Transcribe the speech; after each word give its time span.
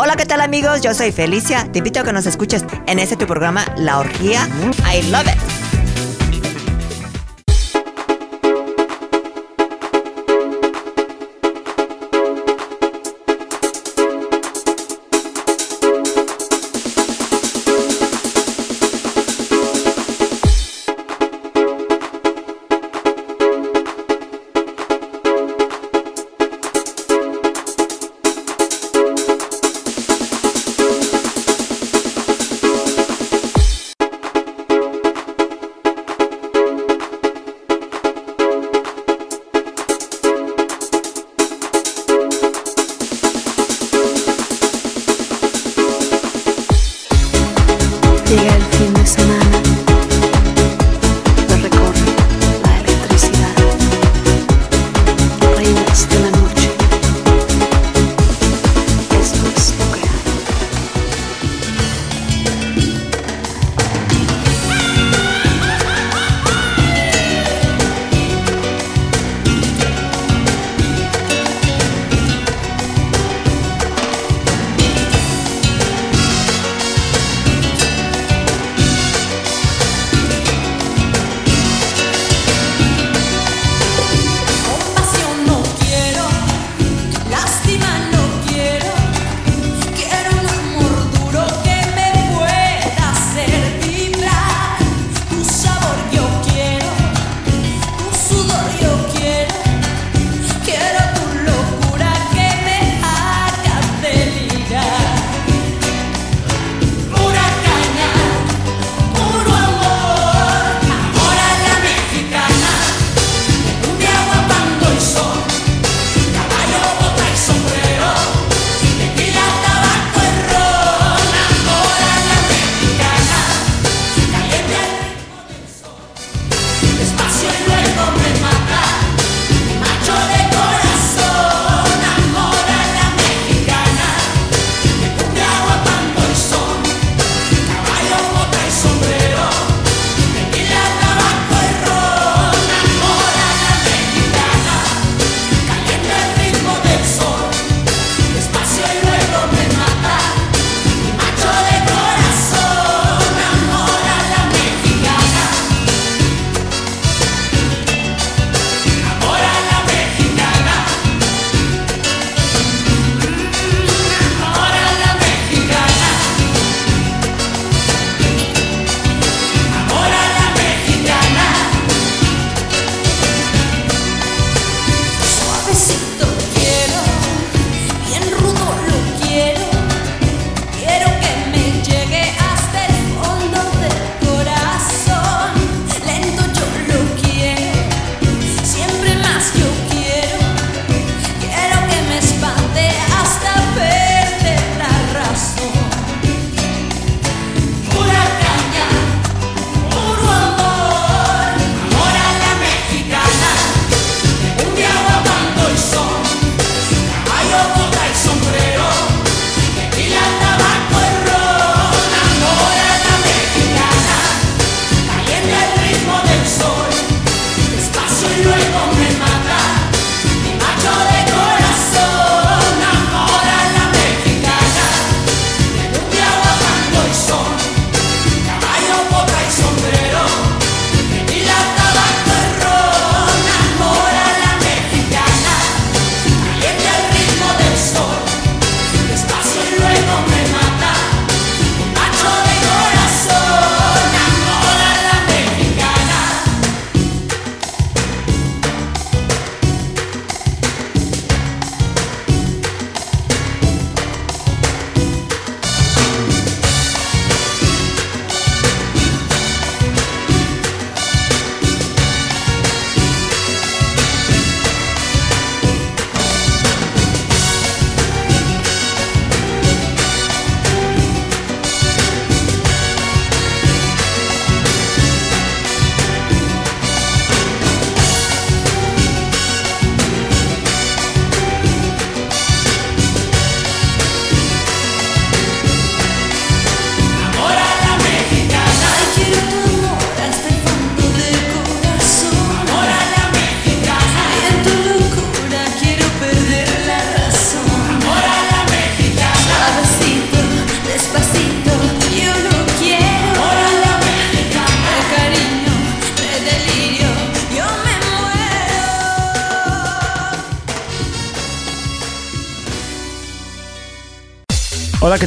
Hola, 0.00 0.14
¿qué 0.14 0.26
tal 0.26 0.40
amigos? 0.40 0.80
Yo 0.80 0.94
soy 0.94 1.10
Felicia. 1.10 1.66
Te 1.72 1.78
invito 1.78 1.98
a 1.98 2.04
que 2.04 2.12
nos 2.12 2.24
escuches 2.24 2.64
en 2.86 3.00
este 3.00 3.16
tu 3.16 3.26
programa 3.26 3.66
La 3.78 3.98
Orgía. 3.98 4.48
I 4.88 5.02
love 5.10 5.26
it. 5.26 5.77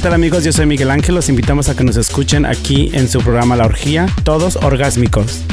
Tal 0.01 0.13
amigos? 0.15 0.43
Yo 0.43 0.51
soy 0.51 0.65
Miguel 0.65 0.89
Ángel. 0.89 1.13
Los 1.13 1.29
invitamos 1.29 1.69
a 1.69 1.75
que 1.75 1.83
nos 1.83 1.95
escuchen 1.95 2.47
aquí 2.47 2.89
en 2.93 3.07
su 3.07 3.21
programa 3.21 3.55
La 3.55 3.65
Orgía, 3.65 4.07
todos 4.23 4.55
orgásmicos. 4.55 5.43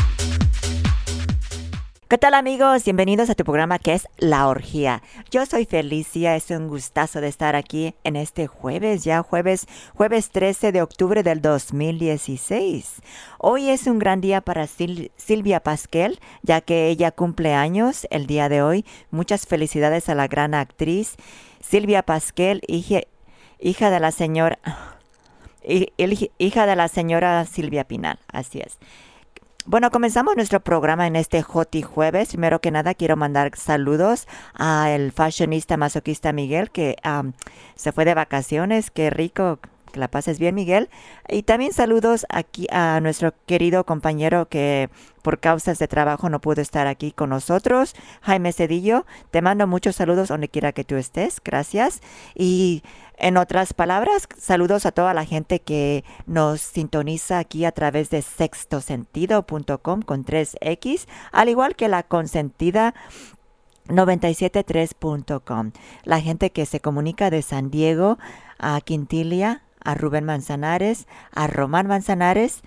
¿Qué 2.09 2.17
tal 2.17 2.33
amigos? 2.33 2.85
Bienvenidos 2.85 3.29
a 3.29 3.35
tu 3.35 3.45
programa 3.45 3.79
que 3.79 3.93
es 3.93 4.09
La 4.17 4.49
Orgía. 4.49 5.03
Yo 5.31 5.45
soy 5.45 5.67
Felicia, 5.67 6.35
es 6.35 6.49
un 6.51 6.69
gustazo 6.69 7.21
de 7.21 7.29
estar 7.29 7.57
aquí 7.57 7.95
en 8.05 8.17
este 8.17 8.47
jueves, 8.47 9.05
ya 9.05 9.23
jueves, 9.23 9.67
jueves 9.93 10.31
13 10.31 10.73
de 10.73 10.81
octubre 10.81 11.23
del 11.23 11.43
2016. 11.43 13.03
Hoy 13.39 13.69
es 13.69 13.87
un 13.87 13.99
gran 13.99 14.23
día 14.23 14.41
para 14.41 14.67
Silvia 14.67 15.61
Pasquel, 15.61 16.21
ya 16.43 16.63
que 16.63 16.89
ella 16.89 17.11
cumple 17.11 17.53
años 17.53 18.07
el 18.11 18.27
día 18.27 18.49
de 18.49 18.63
hoy. 18.63 18.87
Muchas 19.11 19.47
felicidades 19.47 20.09
a 20.09 20.15
la 20.15 20.27
gran 20.27 20.55
actriz 20.55 21.17
Silvia 21.61 22.03
Pasquel, 22.03 22.63
hija, 22.67 23.01
hija 23.61 23.91
de 23.91 24.01
la 24.01 24.11
señora 24.11 24.59
hija 25.63 26.67
de 26.67 26.77
la 26.77 26.89
señora 26.89 27.45
Silvia 27.45 27.85
Pinal, 27.85 28.19
así 28.33 28.61
es. 28.61 28.79
Bueno, 29.67 29.91
comenzamos 29.91 30.35
nuestro 30.35 30.61
programa 30.61 31.07
en 31.07 31.15
este 31.15 31.43
Joti 31.43 31.83
Jueves. 31.83 32.31
Primero 32.31 32.61
que 32.61 32.71
nada, 32.71 32.95
quiero 32.95 33.17
mandar 33.17 33.55
saludos 33.55 34.27
al 34.55 35.13
fashionista 35.13 35.77
masoquista 35.77 36.33
Miguel, 36.33 36.71
que 36.71 36.97
se 37.75 37.93
fue 37.93 38.07
de 38.07 38.15
vacaciones. 38.15 38.91
Qué 38.91 39.11
rico, 39.11 39.59
la 39.99 40.09
pases 40.09 40.39
bien, 40.39 40.55
Miguel. 40.55 40.89
Y 41.29 41.43
también 41.43 41.73
saludos 41.73 42.27
aquí 42.29 42.67
a 42.71 43.01
nuestro 43.01 43.35
querido 43.47 43.85
compañero 43.85 44.49
que 44.49 44.89
por 45.23 45.41
causas 45.41 45.79
de 45.79 45.89
trabajo 45.89 46.31
no 46.31 46.41
pudo 46.41 46.63
estar 46.63 46.87
aquí 46.87 47.13
con 47.13 47.31
nosotros, 47.31 47.95
Jaime 48.23 48.53
Cedillo. 48.53 49.05
Te 49.31 49.43
mando 49.43 49.67
muchos 49.67 49.97
saludos 49.97 50.29
donde 50.29 50.49
quiera 50.49 50.73
que 50.73 50.85
tú 50.85 50.97
estés. 50.97 51.41
Gracias. 51.45 52.01
Y 52.35 52.83
en 53.19 53.37
otras 53.37 53.75
palabras, 53.75 54.29
saludos 54.39 54.87
a 54.87 54.93
toda 54.93 55.13
la 55.13 55.25
gente 55.25 55.61
que 55.61 56.05
nos 56.27 56.61
sintoniza 56.61 57.39
aquí 57.39 57.65
a 57.65 57.73
través 57.73 58.11
de 58.11 58.23
sextosentido.com 58.23 60.03
con 60.03 60.25
3X, 60.25 61.07
al 61.33 61.49
igual 61.49 61.75
que 61.75 61.89
la 61.89 62.05
consentida 62.05 62.95
973.com. 63.89 65.73
La 66.05 66.21
gente 66.21 66.51
que 66.51 66.67
se 66.67 66.81
comunica 66.81 67.31
de 67.31 67.43
San 67.43 67.71
Diego 67.71 68.19
a 68.59 68.81
Quintilia, 68.81 69.63
a 69.85 69.95
Rubén 69.95 70.25
Manzanares, 70.25 71.07
a 71.33 71.47
Román 71.47 71.87
Manzanares, 71.87 72.63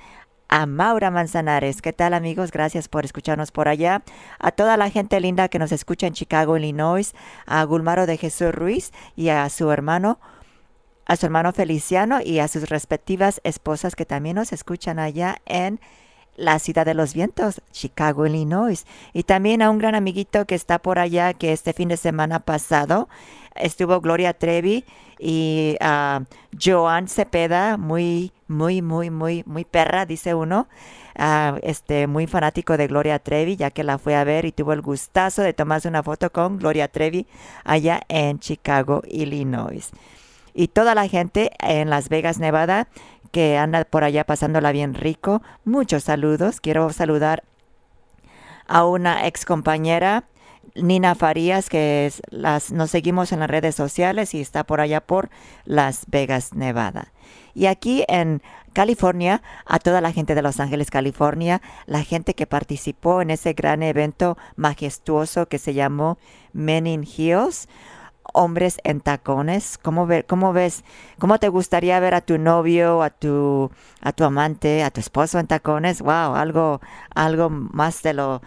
a 0.47 0.65
Maura 0.65 1.11
Manzanares. 1.11 1.81
¿Qué 1.81 1.93
tal 1.93 2.13
amigos? 2.13 2.51
Gracias 2.51 2.89
por 2.89 3.05
escucharnos 3.05 3.51
por 3.51 3.69
allá. 3.69 4.03
A 4.37 4.51
toda 4.51 4.75
la 4.77 4.89
gente 4.89 5.19
linda 5.19 5.47
que 5.47 5.59
nos 5.59 5.71
escucha 5.71 6.07
en 6.07 6.13
Chicago, 6.13 6.57
Illinois, 6.57 7.15
a 7.45 7.63
Gulmaro 7.63 8.05
de 8.05 8.17
Jesús 8.17 8.53
Ruiz 8.53 8.91
y 9.15 9.29
a 9.29 9.49
su 9.49 9.71
hermano 9.71 10.19
a 11.05 11.15
su 11.17 11.25
hermano 11.25 11.51
Feliciano 11.51 12.19
y 12.23 12.39
a 12.39 12.47
sus 12.47 12.69
respectivas 12.69 13.41
esposas 13.43 13.95
que 13.95 14.05
también 14.05 14.35
nos 14.35 14.53
escuchan 14.53 14.99
allá 14.99 15.41
en 15.45 15.81
la 16.35 16.59
ciudad 16.59 16.85
de 16.85 16.93
los 16.93 17.13
vientos, 17.13 17.61
Chicago, 17.71 18.25
Illinois. 18.25 18.85
Y 19.13 19.23
también 19.23 19.61
a 19.61 19.69
un 19.69 19.77
gran 19.77 19.95
amiguito 19.95 20.45
que 20.45 20.55
está 20.55 20.79
por 20.79 20.99
allá, 20.99 21.33
que 21.33 21.53
este 21.53 21.73
fin 21.73 21.89
de 21.89 21.97
semana 21.97 22.39
pasado 22.39 23.09
estuvo 23.55 23.99
Gloria 24.01 24.33
Trevi 24.33 24.85
y 25.19 25.77
a 25.81 26.23
Joan 26.59 27.07
Cepeda, 27.07 27.77
muy, 27.77 28.31
muy, 28.47 28.81
muy, 28.81 29.09
muy, 29.09 29.43
muy 29.45 29.65
perra, 29.65 30.05
dice 30.05 30.33
uno. 30.33 30.67
este, 31.61 32.07
muy 32.07 32.25
fanático 32.27 32.77
de 32.77 32.87
Gloria 32.87 33.19
Trevi, 33.19 33.55
ya 33.57 33.69
que 33.69 33.83
la 33.83 33.97
fue 33.97 34.15
a 34.15 34.23
ver 34.23 34.45
y 34.45 34.51
tuvo 34.51 34.73
el 34.73 34.81
gustazo 34.81 35.41
de 35.41 35.53
tomarse 35.53 35.87
una 35.87 36.03
foto 36.03 36.31
con 36.31 36.57
Gloria 36.57 36.87
Trevi 36.87 37.27
allá 37.63 38.01
en 38.07 38.39
Chicago, 38.39 39.03
Illinois 39.07 39.91
y 40.53 40.67
toda 40.67 40.95
la 40.95 41.07
gente 41.07 41.51
en 41.59 41.89
Las 41.89 42.09
Vegas, 42.09 42.39
Nevada, 42.39 42.87
que 43.31 43.57
anda 43.57 43.85
por 43.85 44.03
allá 44.03 44.25
pasándola 44.25 44.71
bien 44.71 44.93
rico. 44.93 45.41
Muchos 45.65 46.03
saludos. 46.03 46.59
Quiero 46.59 46.91
saludar 46.91 47.43
a 48.67 48.85
una 48.85 49.27
ex 49.27 49.45
compañera, 49.45 50.25
Nina 50.75 51.15
Farías, 51.15 51.69
que 51.69 52.11
las, 52.29 52.71
nos 52.71 52.91
seguimos 52.91 53.31
en 53.31 53.39
las 53.39 53.49
redes 53.49 53.75
sociales 53.75 54.33
y 54.33 54.41
está 54.41 54.63
por 54.63 54.79
allá 54.79 55.01
por 55.01 55.29
Las 55.65 56.05
Vegas, 56.07 56.53
Nevada. 56.53 57.11
Y 57.53 57.65
aquí 57.65 58.05
en 58.07 58.41
California, 58.73 59.41
a 59.65 59.79
toda 59.79 59.99
la 59.99 60.13
gente 60.13 60.35
de 60.35 60.41
Los 60.41 60.61
Ángeles, 60.61 60.89
California, 60.89 61.61
la 61.85 62.03
gente 62.03 62.33
que 62.33 62.47
participó 62.47 63.21
en 63.21 63.31
ese 63.31 63.53
gran 63.53 63.83
evento 63.83 64.37
majestuoso 64.55 65.47
que 65.47 65.57
se 65.57 65.73
llamó 65.73 66.17
Men 66.53 66.87
in 66.87 67.03
Heels 67.05 67.67
hombres 68.33 68.79
en 68.83 69.01
tacones? 69.01 69.77
¿Cómo, 69.77 70.07
¿Cómo 70.27 70.53
ves? 70.53 70.83
¿Cómo 71.19 71.39
te 71.39 71.49
gustaría 71.49 71.99
ver 71.99 72.13
a 72.13 72.21
tu 72.21 72.37
novio, 72.37 73.03
a 73.03 73.09
tu, 73.09 73.71
a 74.01 74.11
tu 74.13 74.23
amante, 74.23 74.83
a 74.83 74.91
tu 74.91 74.99
esposo 74.99 75.39
en 75.39 75.47
tacones? 75.47 76.01
Wow, 76.01 76.35
algo, 76.35 76.81
algo 77.15 77.49
más 77.49 78.01
de 78.03 78.13
lo, 78.13 78.41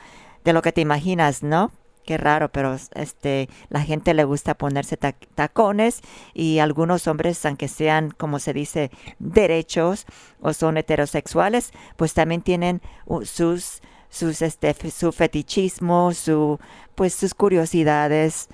de 0.45 0.53
lo 0.53 0.63
que 0.63 0.73
te 0.73 0.81
imaginas, 0.81 1.43
¿no? 1.43 1.73
Qué 2.05 2.19
raro, 2.19 2.51
pero 2.53 2.77
este, 2.95 3.49
la 3.71 3.81
gente 3.81 4.13
le 4.13 4.25
gusta 4.25 4.55
ponerse 4.55 4.99
tacones 4.99 6.03
y 6.35 6.59
algunos 6.59 7.07
hombres, 7.07 7.45
aunque 7.47 7.67
sean, 7.67 8.11
como 8.11 8.39
se 8.39 8.53
dice, 8.53 8.91
derechos 9.19 10.05
o 10.41 10.53
son 10.53 10.77
heterosexuales, 10.77 11.73
pues 11.97 12.13
también 12.13 12.43
tienen 12.43 12.83
sus, 13.23 13.81
sus, 14.11 14.43
este, 14.43 14.75
su 14.91 15.13
fetichismo, 15.13 16.13
su, 16.13 16.59
pues 16.95 17.15
sus 17.15 17.33
curiosidades 17.33 18.49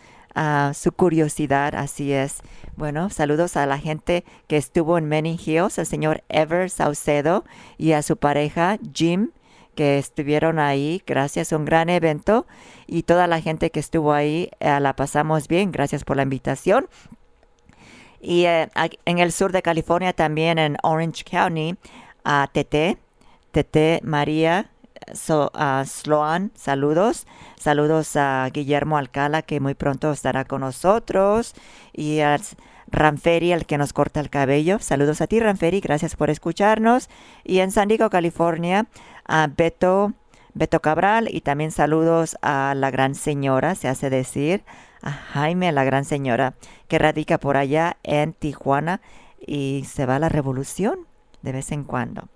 su 0.75 0.93
curiosidad, 0.93 1.75
así 1.75 2.13
es. 2.13 2.43
Bueno, 2.77 3.11
saludos 3.11 3.57
a 3.57 3.67
la 3.67 3.79
gente 3.79 4.25
que 4.47 4.57
estuvo 4.57 4.97
en 4.97 5.07
Many 5.07 5.39
Hills, 5.45 5.79
al 5.79 5.87
señor 5.87 6.23
Ever 6.29 6.71
Saucedo 6.71 7.45
y 7.77 7.93
a 7.93 8.03
su 8.03 8.17
pareja 8.17 8.79
Jim, 8.95 9.33
que 9.75 9.99
estuvieron 9.99 10.59
ahí. 10.59 11.03
Gracias, 11.07 11.53
un 11.53 11.65
gran 11.65 11.89
evento. 11.89 12.47
Y 12.87 13.03
toda 13.03 13.27
la 13.27 13.41
gente 13.41 13.71
que 13.71 13.81
estuvo 13.81 14.13
ahí 14.13 14.51
eh, 14.61 14.79
la 14.81 14.97
pasamos 14.97 15.49
bien. 15.49 15.73
Gracias 15.73 16.05
por 16.05 16.17
la 16.17 16.23
invitación. 16.23 16.89
Y 18.21 18.45
eh, 18.45 18.69
en 19.05 19.19
el 19.19 19.33
sur 19.33 19.53
de 19.53 19.63
California, 19.63 20.13
también 20.13 20.59
en 20.59 20.77
Orange 20.83 21.25
County, 21.25 21.77
a 22.25 22.49
Tete, 22.53 22.99
Tete 23.53 24.01
María 24.05 24.71
So, 25.13 25.51
Sloan, 25.85 26.53
saludos. 26.55 27.27
Saludos 27.57 28.17
a 28.17 28.49
Guillermo 28.53 28.97
Alcala, 28.97 29.43
que 29.43 29.61
muy 29.61 29.75
pronto 29.75 30.13
estará 30.13 30.45
con 30.45 30.61
nosotros. 30.61 31.55
Y 31.93 32.21
a 32.21 32.39
Ranferi, 32.89 33.53
el 33.53 33.67
que 33.67 33.79
nos 33.79 33.93
corta 33.93 34.21
el 34.21 34.31
cabello. 34.31 34.79
Saludos 34.79 35.21
a 35.21 35.27
ti, 35.27 35.41
Ranferi. 35.41 35.81
Gracias 35.81 36.17
por 36.17 36.31
escucharnos. 36.31 37.09
Y 37.45 37.59
en 37.61 37.71
San 37.71 37.89
Diego, 37.89 38.11
California, 38.11 38.87
a 39.27 39.49
Beto, 39.49 40.13
Beto 40.55 40.81
Cabral. 40.81 41.29
Y 41.33 41.41
también 41.41 41.71
saludos 41.71 42.37
a 42.43 42.75
la 42.77 42.91
gran 42.91 43.15
señora, 43.15 43.75
se 43.75 43.89
hace 43.89 44.11
decir, 44.11 44.65
a 45.03 45.11
Jaime, 45.11 45.73
la 45.73 45.85
gran 45.85 46.05
señora, 46.05 46.55
que 46.89 46.99
radica 46.99 47.39
por 47.39 47.57
allá 47.57 47.97
en 48.03 48.33
Tijuana. 48.33 49.01
Y 49.45 49.87
se 49.89 50.07
va 50.07 50.17
a 50.17 50.21
la 50.21 50.29
revolución 50.29 51.07
de 51.43 51.53
vez 51.53 51.73
en 51.73 51.85
cuando. 51.85 52.29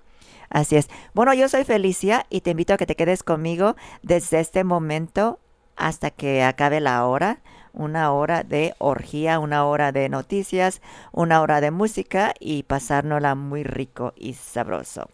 Así 0.51 0.77
es. 0.77 0.89
Bueno, 1.15 1.35
yo 1.35 1.49
soy 1.49 1.65
Felicia 1.65 2.27
y 2.31 2.41
te 2.41 2.51
invito 2.51 2.75
a 2.75 2.77
que 2.77 2.87
te 2.87 2.97
quedes 2.97 3.23
conmigo 3.23 3.77
desde 4.03 4.41
este 4.41 4.65
momento 4.65 5.39
hasta 5.77 6.11
que 6.11 6.43
acabe 6.43 6.81
la 6.81 7.05
hora. 7.07 7.39
Una 7.73 8.13
hora 8.13 8.45
de 8.45 8.75
orgía, 8.79 9.41
una 9.41 9.65
hora 9.65 9.91
de 9.91 10.09
noticias, 10.09 10.81
una 11.11 11.41
hora 11.41 11.61
de 11.61 11.73
música 11.73 12.33
y 12.39 12.63
pasárnosla 12.63 13.35
muy 13.35 13.65
rico 13.65 14.13
y 14.17 14.35
sabroso. 14.35 15.09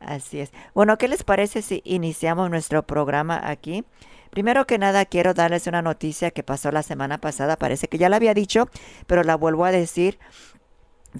Así 0.00 0.40
es. 0.40 0.50
Bueno, 0.74 0.98
¿qué 0.98 1.06
les 1.06 1.22
parece 1.22 1.62
si 1.62 1.80
iniciamos 1.84 2.50
nuestro 2.50 2.82
programa 2.82 3.40
aquí? 3.44 3.84
Primero 4.30 4.66
que 4.66 4.78
nada, 4.78 5.04
quiero 5.04 5.34
darles 5.34 5.66
una 5.66 5.82
noticia 5.82 6.30
que 6.30 6.42
pasó 6.42 6.72
la 6.72 6.82
semana 6.82 7.18
pasada. 7.18 7.56
Parece 7.56 7.86
que 7.86 7.98
ya 7.98 8.08
la 8.08 8.16
había 8.16 8.34
dicho, 8.34 8.68
pero 9.06 9.22
la 9.22 9.36
vuelvo 9.36 9.64
a 9.64 9.70
decir 9.70 10.18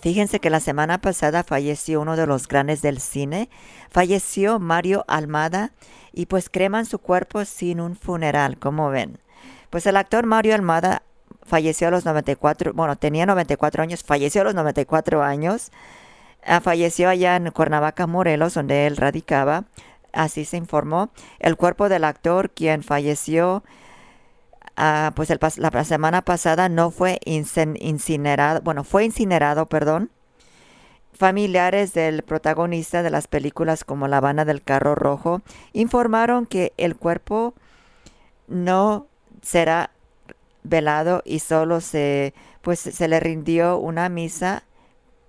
Fíjense 0.00 0.40
que 0.40 0.48
la 0.48 0.60
semana 0.60 0.98
pasada 0.98 1.44
falleció 1.44 2.00
uno 2.00 2.16
de 2.16 2.26
los 2.26 2.48
grandes 2.48 2.80
del 2.80 2.98
cine, 2.98 3.50
falleció 3.90 4.58
Mario 4.58 5.04
Almada 5.06 5.72
y 6.12 6.26
pues 6.26 6.48
creman 6.48 6.86
su 6.86 6.98
cuerpo 6.98 7.44
sin 7.44 7.80
un 7.80 7.94
funeral, 7.96 8.58
como 8.58 8.88
ven. 8.88 9.18
Pues 9.68 9.86
el 9.86 9.96
actor 9.96 10.24
Mario 10.24 10.54
Almada 10.54 11.02
falleció 11.44 11.88
a 11.88 11.90
los 11.90 12.06
94, 12.06 12.72
bueno, 12.72 12.96
tenía 12.96 13.26
94 13.26 13.82
años, 13.82 14.02
falleció 14.02 14.40
a 14.40 14.44
los 14.44 14.54
94 14.54 15.22
años, 15.22 15.70
ah, 16.46 16.60
falleció 16.60 17.10
allá 17.10 17.36
en 17.36 17.50
Cuernavaca, 17.50 18.06
Morelos, 18.06 18.54
donde 18.54 18.86
él 18.86 18.96
radicaba, 18.96 19.64
así 20.12 20.46
se 20.46 20.56
informó. 20.56 21.10
El 21.38 21.56
cuerpo 21.56 21.90
del 21.90 22.04
actor, 22.04 22.50
quien 22.50 22.82
falleció 22.82 23.62
Ah, 24.76 25.12
pues 25.14 25.30
el, 25.30 25.38
la 25.58 25.84
semana 25.84 26.22
pasada 26.22 26.68
no 26.68 26.90
fue 26.90 27.20
incinerado, 27.24 28.62
bueno, 28.62 28.84
fue 28.84 29.04
incinerado, 29.04 29.66
perdón. 29.66 30.10
Familiares 31.12 31.92
del 31.92 32.22
protagonista 32.22 33.02
de 33.02 33.10
las 33.10 33.28
películas 33.28 33.84
como 33.84 34.08
La 34.08 34.16
Habana 34.16 34.44
del 34.44 34.62
Carro 34.62 34.94
Rojo 34.94 35.42
informaron 35.72 36.46
que 36.46 36.72
el 36.78 36.96
cuerpo 36.96 37.54
no 38.48 39.06
será 39.42 39.90
velado 40.62 41.22
y 41.24 41.40
solo 41.40 41.80
se, 41.80 42.34
pues, 42.62 42.80
se 42.80 43.08
le 43.08 43.20
rindió 43.20 43.78
una 43.78 44.08
misa 44.08 44.64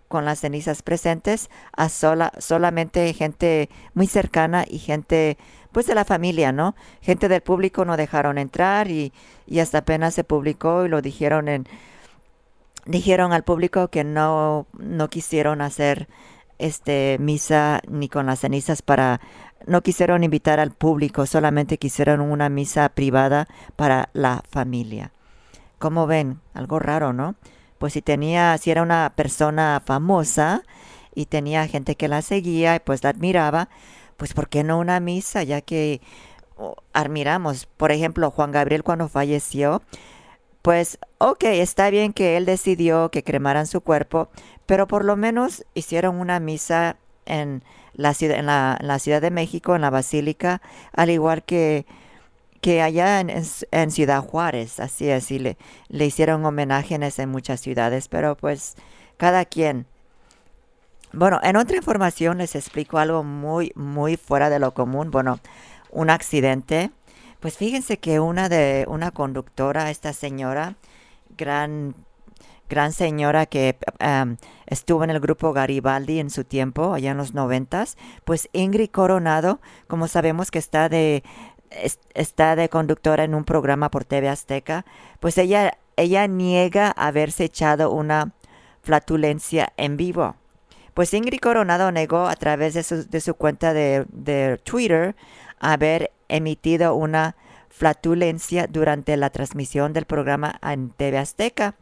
con 0.07 0.25
las 0.25 0.39
cenizas 0.39 0.83
presentes 0.83 1.50
a 1.75 1.89
sola, 1.89 2.31
solamente 2.38 3.12
gente 3.13 3.69
muy 3.93 4.07
cercana 4.07 4.63
y 4.69 4.77
gente 4.77 5.38
pues 5.74 5.86
de 5.88 5.96
la 5.96 6.06
familia, 6.06 6.51
¿no? 6.51 6.75
Gente 7.01 7.27
del 7.27 7.42
público 7.42 7.84
no 7.84 7.98
dejaron 7.98 8.38
entrar 8.38 8.89
y, 8.89 9.12
y 9.48 9.60
hasta 9.60 9.80
apenas 9.80 10.13
se 10.13 10.24
publicó 10.24 10.86
y 10.86 10.89
lo 10.89 11.01
dijeron 11.01 11.50
en 11.50 11.68
dijeron 12.86 13.34
al 13.34 13.44
público 13.44 13.88
que 13.88 14.03
no 14.03 14.68
no 14.77 15.10
quisieron 15.10 15.62
hacer 15.62 16.08
este 16.60 17.18
misa 17.20 17.82
ni 17.88 18.10
con 18.10 18.25
las 18.25 18.39
cenizas 18.39 18.82
para 18.82 19.20
no 19.65 19.82
quisieron 19.82 20.24
invitar 20.24 20.60
al 20.60 20.72
público, 20.72 21.25
solamente 21.25 21.77
quisieron 21.77 22.22
una 22.22 22.50
misa 22.50 22.89
privada 22.89 23.48
para 23.75 24.10
la 24.13 24.44
familia. 24.50 25.12
Como 25.80 26.08
ven, 26.08 26.39
algo 26.53 26.80
raro, 26.80 27.13
¿no? 27.13 27.36
Pues 27.77 27.94
si 27.94 28.01
tenía, 28.01 28.58
si 28.58 28.72
era 28.72 28.82
una 28.82 29.13
persona 29.15 29.82
famosa 29.86 30.63
y 31.15 31.25
tenía 31.25 31.68
gente 31.68 31.96
que 31.96 32.08
la 32.08 32.22
seguía 32.22 32.75
y 32.75 32.80
pues 32.80 33.03
la 33.03 33.10
admiraba, 33.10 33.70
pues 34.17 34.34
¿por 34.34 34.50
qué 34.50 34.63
no 34.63 34.79
una 34.79 35.00
misa? 35.00 35.43
Ya 35.43 35.62
que 35.62 36.01
admiramos, 36.93 37.65
por 37.65 37.91
ejemplo, 37.91 38.32
Juan 38.32 38.51
Gabriel 38.51 38.84
cuando 38.84 39.10
falleció, 39.10 39.82
pues 40.62 40.98
ok, 41.17 41.43
está 41.46 41.89
bien 41.89 42.13
que 42.13 42.38
él 42.38 42.46
decidió 42.46 43.10
que 43.12 43.24
cremaran 43.24 43.67
su 43.67 43.82
cuerpo, 43.82 44.29
pero 44.65 44.88
por 44.88 45.03
lo 45.05 45.15
menos 45.17 45.65
hicieron 45.74 46.20
una 46.20 46.39
misa 46.39 46.98
en 47.25 47.63
la 47.93 48.13
ciudad, 48.13 48.39
en 48.39 48.46
la, 48.46 49.00
Ciudad 49.00 49.22
de 49.22 49.32
México, 49.32 49.75
en 49.75 49.82
la 49.82 49.89
Basílica, 49.89 50.62
al 50.93 51.10
igual 51.10 51.43
que, 51.43 51.86
que 52.62 52.82
allá 52.82 53.20
en, 53.20 53.91
Ciudad 53.91 54.22
Juárez, 54.24 54.79
así 54.79 55.10
es, 55.10 55.32
y 55.32 55.39
le, 55.39 55.58
le 55.89 56.05
hicieron 56.05 56.46
homenajes 56.46 57.20
en 57.20 57.29
muchas 57.29 57.62
ciudades, 57.62 58.08
pero 58.08 58.36
pues 58.38 58.75
cada 59.17 59.46
quien. 59.46 59.86
Bueno, 61.13 61.39
en 61.43 61.58
otra 61.58 61.77
información 61.77 62.39
les 62.39 62.55
explico 62.55 62.98
algo 62.98 63.24
muy, 63.24 63.72
muy 63.75 64.17
fuera 64.17 64.50
de 64.50 64.58
lo 64.58 64.74
común. 64.74 65.12
Bueno, 65.12 65.39
un 65.91 66.10
accidente. 66.10 66.89
Pues 67.39 67.55
fíjense 67.55 68.00
que 68.00 68.20
una 68.20 68.50
de 68.50 68.86
una 68.88 69.12
conductora, 69.12 69.91
esta 69.91 70.13
señora, 70.13 70.75
gran 71.38 71.96
gran 72.70 72.93
señora 72.93 73.46
que 73.46 73.77
estuvo 74.65 75.03
en 75.03 75.12
el 75.12 75.20
grupo 75.20 75.53
Garibaldi 75.53 76.20
en 76.20 76.32
su 76.32 76.43
tiempo, 76.46 76.93
allá 76.93 77.12
en 77.12 77.17
los 77.17 77.36
noventas, 77.36 77.98
pues 78.25 78.50
Ingrid 78.53 78.89
Coronado, 78.89 79.60
como 79.88 80.08
sabemos 80.08 80.50
que 80.50 80.58
está 80.60 80.89
de 80.89 81.24
está 82.15 82.55
de 82.55 82.70
conductora 82.70 83.24
en 83.24 83.36
un 83.36 83.43
programa 83.46 83.91
por 83.91 84.05
TV 84.05 84.29
Azteca, 84.29 84.86
pues 85.20 85.38
ella 85.38 85.77
ella 85.96 86.25
niega 86.27 86.89
haberse 86.89 87.43
echado 87.43 87.91
una 87.91 88.34
flatulencia 88.82 89.74
en 89.77 89.98
vivo. 89.98 90.36
Pues 90.93 91.13
Ingrid 91.13 91.39
Coronado 91.39 91.91
negó 91.91 92.27
a 92.27 92.35
través 92.35 92.73
de 92.73 92.83
su, 92.83 93.07
de 93.07 93.21
su 93.21 93.33
cuenta 93.35 93.73
de, 93.73 94.05
de 94.09 94.59
Twitter 94.63 95.15
haber 95.59 96.12
emitido 96.27 96.95
una 96.95 97.35
flatulencia 97.69 98.67
durante 98.67 99.17
la 99.17 99.31
transmisión 99.31 99.93
del 99.93 100.05
programa 100.05 100.59
en 100.62 100.91
TV 100.91 101.17
Azteca. 101.17 101.75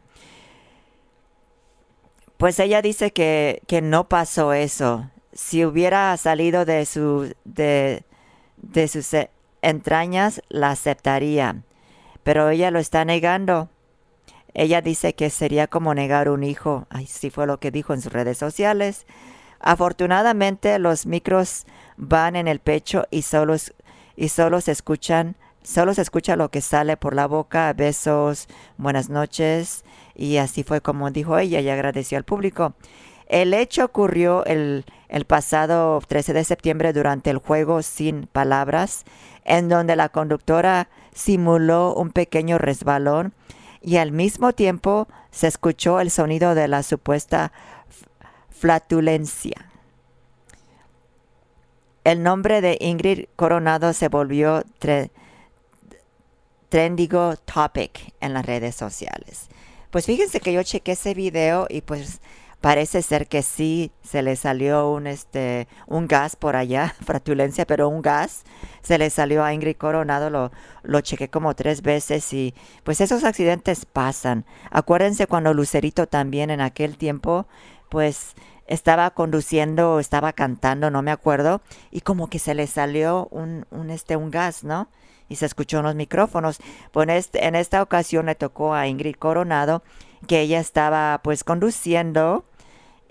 Pues 2.38 2.58
ella 2.58 2.80
dice 2.80 3.12
que, 3.12 3.62
que 3.66 3.82
no 3.82 4.08
pasó 4.08 4.52
eso. 4.52 5.10
Si 5.32 5.64
hubiera 5.64 6.16
salido 6.16 6.64
de, 6.64 6.86
su, 6.86 7.34
de, 7.44 8.04
de 8.56 8.88
sus 8.88 9.10
entrañas, 9.60 10.42
la 10.48 10.70
aceptaría. 10.70 11.62
Pero 12.22 12.48
ella 12.48 12.70
lo 12.70 12.78
está 12.78 13.04
negando. 13.04 13.68
Ella 14.54 14.82
dice 14.82 15.14
que 15.14 15.30
sería 15.30 15.66
como 15.66 15.94
negar 15.94 16.28
un 16.28 16.44
hijo. 16.44 16.86
Ay, 16.90 17.06
fue 17.06 17.46
lo 17.46 17.58
que 17.58 17.70
dijo 17.70 17.94
en 17.94 18.02
sus 18.02 18.12
redes 18.12 18.38
sociales. 18.38 19.06
Afortunadamente 19.60 20.78
los 20.78 21.06
micros 21.06 21.66
van 21.96 22.36
en 22.36 22.48
el 22.48 22.58
pecho 22.58 23.06
y 23.10 23.22
solo, 23.22 23.56
y 24.16 24.28
solo 24.28 24.60
se 24.60 24.72
escuchan, 24.72 25.36
solo 25.62 25.94
se 25.94 26.02
escucha 26.02 26.36
lo 26.36 26.50
que 26.50 26.60
sale 26.60 26.96
por 26.96 27.14
la 27.14 27.26
boca, 27.26 27.72
besos, 27.72 28.48
buenas 28.76 29.08
noches, 29.08 29.84
y 30.14 30.38
así 30.38 30.64
fue 30.64 30.80
como 30.80 31.10
dijo 31.10 31.38
ella 31.38 31.60
y 31.60 31.68
agradeció 31.68 32.18
al 32.18 32.24
público. 32.24 32.74
El 33.28 33.54
hecho 33.54 33.84
ocurrió 33.84 34.44
el, 34.44 34.84
el, 35.08 35.24
pasado 35.24 36.02
13 36.06 36.34
de 36.34 36.44
septiembre 36.44 36.92
durante 36.92 37.30
el 37.30 37.38
juego 37.38 37.82
Sin 37.82 38.26
Palabras, 38.26 39.04
en 39.44 39.68
donde 39.68 39.96
la 39.96 40.10
conductora 40.10 40.90
simuló 41.14 41.94
un 41.94 42.10
pequeño 42.10 42.58
resbalón 42.58 43.32
y 43.82 43.96
al 43.96 44.12
mismo 44.12 44.52
tiempo 44.52 45.08
se 45.30 45.48
escuchó 45.48 46.00
el 46.00 46.10
sonido 46.10 46.54
de 46.54 46.68
la 46.68 46.82
supuesta 46.82 47.52
flatulencia. 48.50 49.70
El 52.04 52.22
nombre 52.22 52.60
de 52.60 52.78
Ingrid 52.80 53.26
Coronado 53.36 53.92
se 53.92 54.08
volvió 54.08 54.64
trendigo 56.68 57.36
topic 57.36 58.12
en 58.20 58.34
las 58.34 58.46
redes 58.46 58.74
sociales. 58.74 59.48
Pues 59.90 60.06
fíjense 60.06 60.40
que 60.40 60.52
yo 60.52 60.62
chequé 60.62 60.92
ese 60.92 61.14
video 61.14 61.66
y 61.68 61.82
pues 61.82 62.20
parece 62.62 63.02
ser 63.02 63.26
que 63.26 63.42
sí 63.42 63.90
se 64.02 64.22
le 64.22 64.36
salió 64.36 64.88
un 64.88 65.06
este 65.08 65.68
un 65.86 66.06
gas 66.06 66.36
por 66.36 66.56
allá, 66.56 66.94
fratulencia, 67.04 67.66
pero 67.66 67.88
un 67.88 68.00
gas 68.00 68.44
se 68.82 68.96
le 68.96 69.10
salió 69.10 69.44
a 69.44 69.52
Ingrid 69.52 69.76
Coronado, 69.76 70.30
lo, 70.30 70.52
lo 70.82 71.00
chequé 71.02 71.28
como 71.28 71.54
tres 71.54 71.82
veces 71.82 72.32
y 72.32 72.54
pues 72.84 73.02
esos 73.02 73.24
accidentes 73.24 73.84
pasan. 73.84 74.46
Acuérdense 74.70 75.26
cuando 75.26 75.52
Lucerito 75.52 76.06
también 76.06 76.50
en 76.50 76.60
aquel 76.60 76.96
tiempo, 76.96 77.46
pues 77.90 78.34
estaba 78.68 79.10
conduciendo, 79.10 79.98
estaba 79.98 80.32
cantando, 80.32 80.88
no 80.88 81.02
me 81.02 81.10
acuerdo, 81.10 81.60
y 81.90 82.00
como 82.00 82.30
que 82.30 82.38
se 82.38 82.54
le 82.54 82.68
salió 82.68 83.26
un, 83.32 83.66
un 83.70 83.90
este 83.90 84.16
un 84.16 84.30
gas, 84.30 84.64
¿no? 84.64 84.88
y 85.28 85.36
se 85.36 85.46
escuchó 85.46 85.78
en 85.78 85.84
los 85.84 85.94
micrófonos. 85.94 86.58
Pues 86.92 87.30
en 87.32 87.54
esta 87.54 87.82
ocasión 87.82 88.26
le 88.26 88.34
tocó 88.34 88.74
a 88.74 88.86
Ingrid 88.86 89.16
Coronado 89.16 89.82
que 90.26 90.40
ella 90.40 90.60
estaba 90.60 91.20
pues 91.24 91.44
conduciendo 91.44 92.44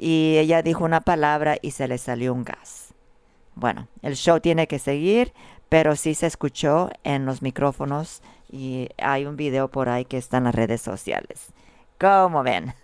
y 0.02 0.40
ella 0.40 0.64
dijo 0.64 0.84
una 0.84 1.02
palabra 1.02 1.58
y 1.62 1.72
se 1.72 1.88
le 1.88 2.00
salió 2.00 2.34
un 2.34 2.44
gas. 2.44 2.96
Bueno, 3.54 3.88
el 4.02 4.16
show 4.16 4.40
tiene 4.40 4.68
que 4.68 4.80
seguir, 4.80 5.32
pero 5.70 5.96
sí 5.96 6.16
se 6.16 6.26
escuchó 6.26 6.90
en 7.04 7.28
los 7.28 7.44
micrófonos 7.44 8.24
y 8.52 8.90
hay 8.98 9.28
un 9.28 9.38
video 9.38 9.70
por 9.70 9.90
ahí 9.90 10.06
que 10.06 10.18
está 10.18 10.38
en 10.38 10.46
las 10.46 10.56
redes 10.56 10.82
sociales. 10.82 11.54
¿Cómo 12.00 12.42
ven? 12.42 12.74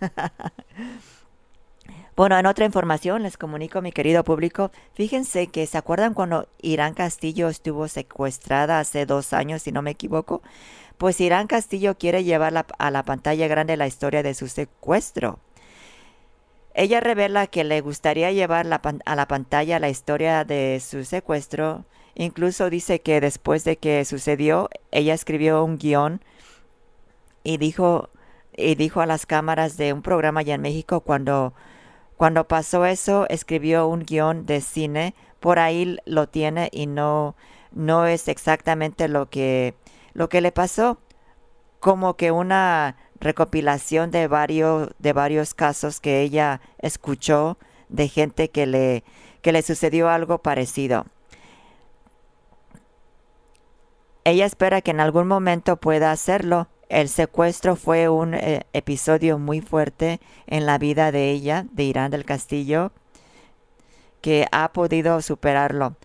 Bueno, 2.14 2.36
en 2.36 2.46
otra 2.46 2.64
información 2.64 3.22
les 3.22 3.36
comunico, 3.36 3.80
mi 3.80 3.92
querido 3.92 4.24
público, 4.24 4.72
fíjense 4.92 5.46
que 5.46 5.64
se 5.68 5.78
acuerdan 5.78 6.14
cuando 6.14 6.48
Irán 6.60 6.94
Castillo 6.94 7.48
estuvo 7.48 7.86
secuestrada 7.86 8.80
hace 8.80 9.06
dos 9.06 9.32
años, 9.32 9.62
si 9.62 9.70
no 9.70 9.82
me 9.82 9.92
equivoco. 9.92 10.42
Pues 10.96 11.20
Irán 11.20 11.46
Castillo 11.46 11.96
quiere 11.96 12.24
llevar 12.24 12.66
a 12.76 12.90
la 12.90 13.04
pantalla 13.04 13.46
grande 13.46 13.76
la 13.76 13.86
historia 13.86 14.24
de 14.24 14.34
su 14.34 14.48
secuestro. 14.48 15.38
Ella 16.78 17.00
revela 17.00 17.48
que 17.48 17.64
le 17.64 17.80
gustaría 17.80 18.30
llevar 18.30 18.64
a 19.04 19.16
la 19.16 19.26
pantalla 19.26 19.80
la 19.80 19.88
historia 19.88 20.44
de 20.44 20.78
su 20.78 21.04
secuestro. 21.04 21.84
Incluso 22.14 22.70
dice 22.70 23.00
que 23.00 23.20
después 23.20 23.64
de 23.64 23.78
que 23.78 24.04
sucedió, 24.04 24.70
ella 24.92 25.12
escribió 25.12 25.64
un 25.64 25.76
guion 25.76 26.22
y 27.42 27.56
dijo, 27.56 28.10
y 28.56 28.76
dijo 28.76 29.00
a 29.00 29.06
las 29.06 29.26
cámaras 29.26 29.76
de 29.76 29.92
un 29.92 30.02
programa 30.02 30.38
allá 30.38 30.54
en 30.54 30.60
México 30.60 31.00
cuando 31.00 31.52
cuando 32.16 32.46
pasó 32.46 32.86
eso, 32.86 33.26
escribió 33.28 33.88
un 33.88 34.04
guion 34.04 34.46
de 34.46 34.60
cine, 34.60 35.16
por 35.40 35.58
ahí 35.58 35.98
lo 36.04 36.28
tiene 36.28 36.68
y 36.70 36.86
no, 36.86 37.34
no 37.72 38.06
es 38.06 38.28
exactamente 38.28 39.08
lo 39.08 39.28
que, 39.30 39.74
lo 40.12 40.28
que 40.28 40.40
le 40.40 40.52
pasó, 40.52 41.00
como 41.80 42.16
que 42.16 42.30
una 42.30 42.96
recopilación 43.20 44.10
de 44.10 44.28
varios, 44.28 44.90
de 44.98 45.12
varios 45.12 45.54
casos 45.54 46.00
que 46.00 46.20
ella 46.20 46.60
escuchó 46.78 47.58
de 47.88 48.08
gente 48.08 48.50
que 48.50 48.66
le, 48.66 49.04
que 49.42 49.52
le 49.52 49.62
sucedió 49.62 50.08
algo 50.08 50.38
parecido. 50.38 51.06
Ella 54.24 54.46
espera 54.46 54.82
que 54.82 54.90
en 54.90 55.00
algún 55.00 55.26
momento 55.26 55.76
pueda 55.76 56.12
hacerlo 56.12 56.68
el 56.88 57.10
secuestro 57.10 57.76
fue 57.76 58.08
un 58.08 58.34
eh, 58.34 58.62
episodio 58.72 59.38
muy 59.38 59.60
fuerte 59.60 60.20
en 60.46 60.64
la 60.64 60.78
vida 60.78 61.12
de 61.12 61.30
ella, 61.30 61.66
de 61.72 61.84
Irán 61.84 62.10
del 62.10 62.24
Castillo, 62.24 62.92
que 64.22 64.46
ha 64.52 64.72
podido 64.72 65.20
superarlo, 65.20 65.96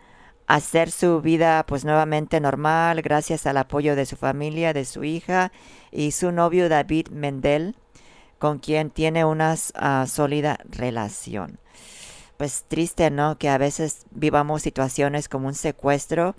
hacer 0.54 0.92
su 0.92 1.20
vida 1.20 1.66
pues 1.66 1.84
nuevamente 1.84 2.40
normal 2.40 3.02
gracias 3.02 3.48
al 3.48 3.58
apoyo 3.58 3.96
de 3.96 4.06
su 4.06 4.18
familia, 4.18 4.72
de 4.72 4.86
su 4.86 5.04
hija 5.04 5.52
y 5.92 6.12
su 6.12 6.32
novio 6.32 6.70
David 6.70 7.08
Mendel, 7.08 7.76
con 8.38 8.60
quien 8.60 8.92
tiene 8.92 9.26
una 9.26 9.56
ah, 9.74 10.06
sólida 10.08 10.60
relación. 10.70 11.58
Pues 12.38 12.66
triste, 12.68 13.10
¿no? 13.10 13.40
Que 13.40 13.50
a 13.50 13.58
veces 13.58 14.06
vivamos 14.12 14.62
situaciones 14.62 15.28
como 15.28 15.48
un 15.48 15.56
secuestro 15.56 16.36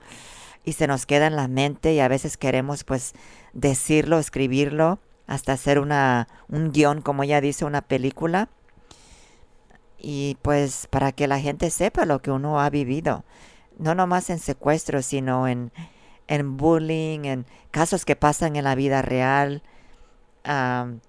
y 0.64 0.74
se 0.74 0.86
nos 0.86 1.06
queda 1.06 1.26
en 1.26 1.34
la 1.34 1.48
mente 1.48 1.92
y 1.92 1.98
a 1.98 2.06
veces 2.06 2.36
queremos 2.36 2.84
pues 2.84 3.14
decirlo, 3.52 4.20
escribirlo, 4.20 5.00
hasta 5.26 5.54
hacer 5.54 5.80
una, 5.80 6.28
un 6.48 6.70
guion, 6.70 7.02
como 7.02 7.24
ella 7.24 7.40
dice, 7.40 7.64
una 7.64 7.82
película. 7.82 8.48
y 9.98 10.36
pues 10.42 10.86
para 10.88 11.10
que 11.10 11.26
la 11.26 11.40
gente 11.40 11.70
sepa 11.70 12.04
lo 12.04 12.20
que 12.22 12.30
uno 12.30 12.60
ha 12.60 12.70
vivido, 12.70 13.24
no 13.78 13.94
nomás 13.94 14.30
en 14.30 14.38
secuestros, 14.38 15.06
sino 15.06 15.48
en, 15.48 15.72
en 16.26 16.56
bullying, 16.56 17.24
en 17.24 17.46
casos 17.70 18.04
que 18.04 18.16
pasan 18.16 18.56
en 18.56 18.64
la 18.64 18.74
vida 18.74 19.02
real, 19.02 19.62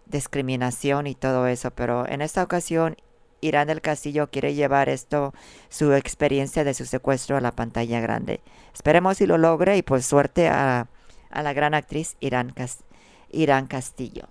discriminación 0.06 1.08
y 1.08 1.16
todo 1.16 1.48
eso. 1.48 1.72
Pero 1.72 2.08
en 2.08 2.22
esta 2.22 2.44
ocasión, 2.44 2.98
Irán 3.42 3.68
del 3.68 3.82
Castillo 3.82 4.30
quiere 4.30 4.54
llevar 4.54 4.90
esto, 4.90 5.34
su 5.70 5.94
experiencia 5.94 6.64
de 6.64 6.74
su 6.74 6.86
secuestro 6.86 7.38
a 7.38 7.42
la 7.42 7.52
pantalla 7.52 8.00
grande. 8.00 8.42
Esperemos 8.74 9.18
si 9.18 9.28
lo 9.28 9.38
logre 9.38 9.78
y 9.78 9.82
pues 9.82 10.06
suerte 10.06 10.48
a, 10.48 10.88
a 11.30 11.44
la 11.44 11.54
gran 11.54 11.74
actriz 11.74 12.18
Irán, 12.20 12.54
Irán 13.32 13.68
Castillo. 13.68 14.30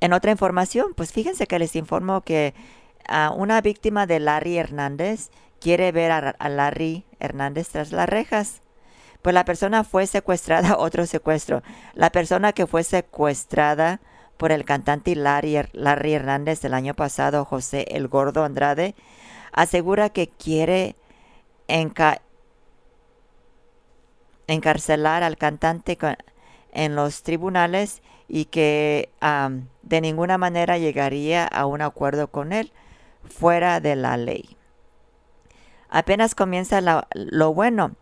En 0.00 0.12
otra 0.12 0.30
información, 0.30 0.92
pues 0.94 1.12
fíjense 1.12 1.46
que 1.46 1.58
les 1.58 1.76
informo 1.76 2.22
que 2.22 2.54
a 3.06 3.30
una 3.30 3.60
víctima 3.60 4.06
de 4.06 4.20
Larry 4.20 4.56
Hernández 4.56 5.30
quiere 5.60 5.92
ver 5.92 6.10
a, 6.10 6.48
Larry 6.48 7.04
Hernández 7.20 7.68
tras 7.68 7.92
las 7.92 8.08
rejas. 8.08 8.62
Pues 9.22 9.34
la 9.34 9.44
persona 9.44 9.84
fue 9.84 10.06
secuestrada, 10.06 10.76
otro 10.78 11.06
secuestro. 11.06 11.62
La 11.94 12.10
persona 12.10 12.52
que 12.52 12.66
fue 12.66 12.82
secuestrada 12.82 14.00
por 14.36 14.52
el 14.52 14.64
cantante 14.64 15.14
Larry, 15.14 15.60
Larry 15.72 16.14
Hernández 16.14 16.64
el 16.64 16.74
año 16.74 16.94
pasado, 16.94 17.44
José 17.44 17.86
El 17.90 18.08
Gordo 18.08 18.42
Andrade, 18.42 18.94
asegura 19.52 20.08
que 20.08 20.28
quiere 20.28 20.96
encarcelar 24.46 25.22
al 25.22 25.36
cantante 25.36 25.98
en 26.72 26.96
los 26.96 27.22
tribunales 27.22 28.02
y 28.28 28.46
que 28.46 29.10
de 29.82 30.00
ninguna 30.00 30.38
manera 30.38 30.78
llegaría 30.78 31.44
a 31.44 31.66
un 31.66 31.82
acuerdo 31.82 32.28
con 32.28 32.52
él 32.52 32.72
fuera 33.24 33.80
de 33.80 33.96
la 33.96 34.16
ley. 34.16 34.56
Apenas 35.90 36.34
comienza 36.34 36.80
lo 37.14 37.52
bueno. 37.52 37.96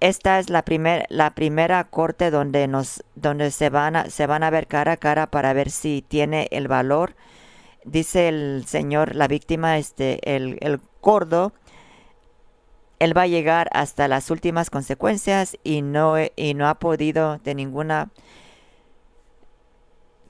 Esta 0.00 0.38
es 0.38 0.50
la, 0.50 0.64
la 1.08 1.30
primera 1.30 1.84
corte 1.84 2.30
donde, 2.30 2.66
nos, 2.68 3.04
donde 3.14 3.50
se, 3.50 3.70
van 3.70 3.96
a, 3.96 4.10
se 4.10 4.26
van 4.26 4.42
a 4.42 4.50
ver 4.50 4.66
cara 4.66 4.92
a 4.92 4.96
cara 4.96 5.26
para 5.26 5.52
ver 5.52 5.70
si 5.70 6.02
tiene 6.06 6.48
el 6.50 6.68
valor. 6.68 7.14
Dice 7.84 8.28
el 8.28 8.64
señor, 8.66 9.14
la 9.14 9.28
víctima, 9.28 9.78
este, 9.78 10.34
el, 10.34 10.58
el 10.60 10.80
gordo, 11.00 11.52
él 12.98 13.16
va 13.16 13.22
a 13.22 13.26
llegar 13.26 13.68
hasta 13.72 14.08
las 14.08 14.30
últimas 14.30 14.70
consecuencias 14.70 15.58
y 15.62 15.82
no, 15.82 16.14
y 16.34 16.54
no 16.54 16.68
ha 16.68 16.74
podido 16.74 17.38
de 17.38 17.54
ninguna 17.54 18.10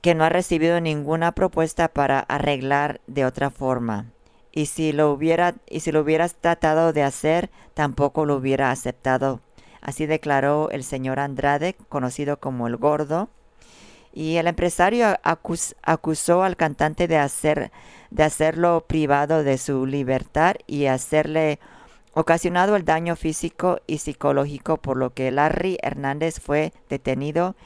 que 0.01 0.15
no 0.15 0.25
ha 0.25 0.29
recibido 0.29 0.81
ninguna 0.81 1.33
propuesta 1.33 1.89
para 1.89 2.21
arreglar 2.21 3.01
de 3.09 3.25
otra 3.25 3.51
forma. 3.51 4.13
Y 4.57 4.65
si 4.65 4.93
lo 4.93 5.13
hubiera 5.13 5.55
y 5.69 5.81
si 5.81 5.93
lo 5.93 6.01
hubieras 6.01 6.37
tratado 6.37 6.95
de 6.95 7.03
hacer, 7.03 7.51
tampoco 7.75 8.25
lo 8.25 8.37
hubiera 8.37 8.71
aceptado. 8.71 9.43
Así 9.83 10.07
declaró 10.07 10.71
el 10.71 10.83
señor 10.83 11.21
Andrade, 11.21 11.77
conocido 11.91 12.41
como 12.41 12.67
el 12.67 12.79
Gordo. 12.79 13.29
Y 14.15 14.37
el 14.37 14.47
empresario 14.47 15.15
acusó 15.83 16.43
al 16.43 16.57
cantante 16.57 17.07
de 17.07 17.19
hacer 17.19 17.71
de 18.11 18.23
hacerlo 18.23 18.87
privado 18.89 19.45
de 19.45 19.59
su 19.59 19.85
libertad 19.85 20.55
y 20.67 20.87
hacerle 20.87 21.61
ocasionado 22.15 22.77
el 22.77 22.87
daño 22.87 23.15
físico 23.15 23.81
y 23.87 23.99
psicológico 23.99 24.79
por 24.79 24.97
lo 24.97 25.13
que 25.13 25.31
Larry 25.33 25.77
Hernández 25.83 26.41
fue 26.41 26.73
detenido 26.89 27.57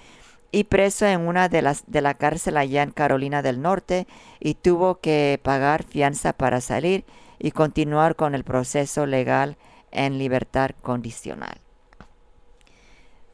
y 0.53 0.65
preso 0.65 1.07
en 1.07 1.21
una 1.21 1.49
de 1.49 1.63
las 1.63 1.85
de 1.87 2.01
la 2.01 2.15
cárcel 2.15 2.57
allá 2.57 2.83
en 2.83 2.91
Carolina 2.91 3.43
del 3.43 3.63
Norte 3.63 4.07
y 4.41 4.55
tuvo 4.55 5.01
que 5.01 5.39
pagar 5.43 5.85
fianza 5.85 6.33
para 6.33 6.61
salir 6.61 7.05
y 7.39 7.53
continuar 7.53 8.17
con 8.17 8.35
el 8.35 8.45
proceso 8.45 9.07
legal 9.07 9.57
en 9.93 10.19
libertad 10.19 10.71
condicional. 10.83 11.59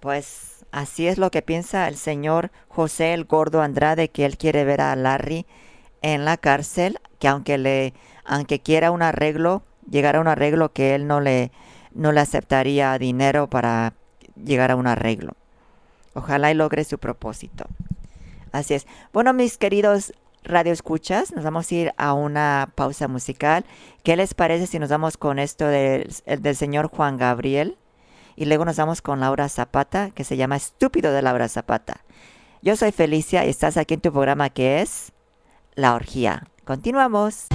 Pues 0.01 0.65
así 0.73 1.07
es 1.07 1.19
lo 1.19 1.31
que 1.31 1.43
piensa 1.43 1.89
el 1.89 1.97
señor 1.97 2.51
José 2.69 3.15
el 3.15 3.25
Gordo 3.25 3.63
Andrade 3.63 4.09
que 4.09 4.25
él 4.25 4.37
quiere 4.37 4.65
ver 4.65 4.81
a 4.81 4.95
Larry 4.95 5.47
en 6.03 6.25
la 6.25 6.37
cárcel, 6.37 7.01
que 7.19 7.29
aunque 7.29 7.59
le 7.59 7.95
aunque 8.25 8.61
quiera 8.61 8.91
un 8.91 9.03
arreglo, 9.03 9.63
llegar 9.91 10.17
a 10.17 10.21
un 10.21 10.29
arreglo 10.29 10.73
que 10.73 10.95
él 10.95 11.07
no 11.07 11.21
le 11.21 11.51
no 11.93 12.13
le 12.13 12.21
aceptaría 12.21 12.97
dinero 12.99 13.49
para 13.49 13.95
llegar 14.37 14.71
a 14.71 14.77
un 14.77 14.87
arreglo. 14.87 15.33
Ojalá 16.17 16.51
y 16.51 16.55
logre 16.55 16.83
su 16.85 16.99
propósito. 16.99 17.67
Así 18.51 18.73
es. 18.73 18.87
Bueno, 19.13 19.35
mis 19.35 19.59
queridos 19.59 20.15
radio 20.45 20.73
escuchas, 20.73 21.33
nos 21.33 21.45
vamos 21.45 21.71
a 21.71 21.75
ir 21.75 21.95
a 21.99 22.15
una 22.15 22.71
pausa 22.75 23.07
musical. 23.07 23.67
¿Qué 24.03 24.17
les 24.17 24.33
parece 24.33 24.67
si 24.67 24.79
nos 24.79 24.89
vamos 24.89 25.19
con 25.19 25.39
esto 25.39 25.67
del, 25.67 26.09
del 26.25 26.57
señor 26.57 26.89
Juan 26.89 27.19
Gabriel? 27.19 27.77
Y 28.35 28.47
luego 28.47 28.65
nos 28.65 28.77
vamos 28.77 29.03
con 29.03 29.21
Laura 29.21 29.49
Zapata, 29.51 30.11
que 30.11 30.25
se 30.25 30.39
llama 30.39 30.57
Estúpido 30.57 31.13
de 31.13 31.21
Laura 31.21 31.49
Zapata. 31.49 32.01
Yo 32.63 32.77
soy 32.77 32.93
Felicia 32.93 33.45
y 33.45 33.51
estás 33.51 33.77
aquí 33.77 33.95
en 33.95 34.01
tu 34.01 34.11
programa 34.11 34.49
que 34.49 34.81
es 34.81 35.13
La 35.75 35.95
Orgía. 35.95 36.45
Continuamos. 36.65 37.47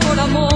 Por 0.00 0.18
amor. 0.18 0.55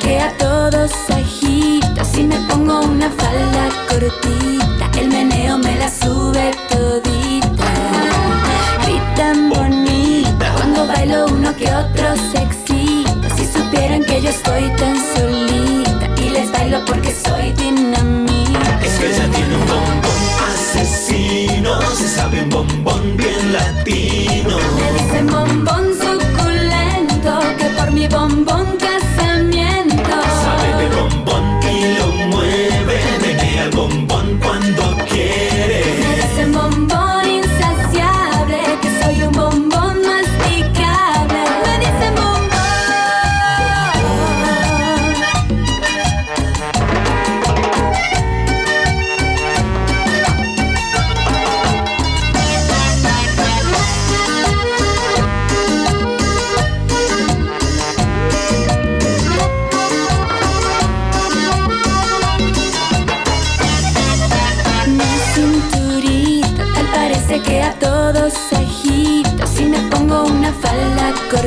que 0.00 0.20
a 0.20 0.36
todos 0.36 0.92
agita. 1.10 2.04
Si 2.04 2.24
me 2.24 2.36
pongo 2.48 2.80
una 2.80 3.10
falda 3.10 3.68
cortita, 3.88 4.90
el 4.98 5.08
meneo 5.08 5.58
me 5.58 5.76
la 5.76 5.90
sube 5.90 6.50
todita. 6.70 7.70
Y 8.86 9.16
tan 9.16 9.50
bonita, 9.50 10.52
cuando 10.54 10.86
bailo 10.86 11.26
uno 11.26 11.54
que 11.56 11.66
otro 11.72 12.14
se 12.30 12.42
excita. 12.42 13.28
Si 13.36 13.46
supieran 13.46 14.04
que 14.04 14.22
yo 14.22 14.30
estoy 14.30 14.70
tan 14.76 14.96
solita 15.14 16.06
y 16.22 16.30
les 16.30 16.50
bailo 16.52 16.84
porque 16.84 17.14
soy 17.14 17.52
dinamita. 17.52 18.80
Es 18.84 18.98
que 18.98 19.06
ella 19.10 19.28
tiene 19.30 19.54
un 19.54 19.66
bombón 19.66 20.22
asesino, 20.50 21.80
se 21.94 22.08
sabe 22.08 22.42
un 22.42 22.50
bombón 22.50 23.16
bien 23.16 23.52
latino. 23.52 24.56
Me 24.76 24.92
dicen 24.98 25.26
bombón 25.26 25.84
suculento, 25.94 27.40
que 27.58 27.66
por 27.76 27.90
mi 27.92 28.06
bombón 28.08 28.78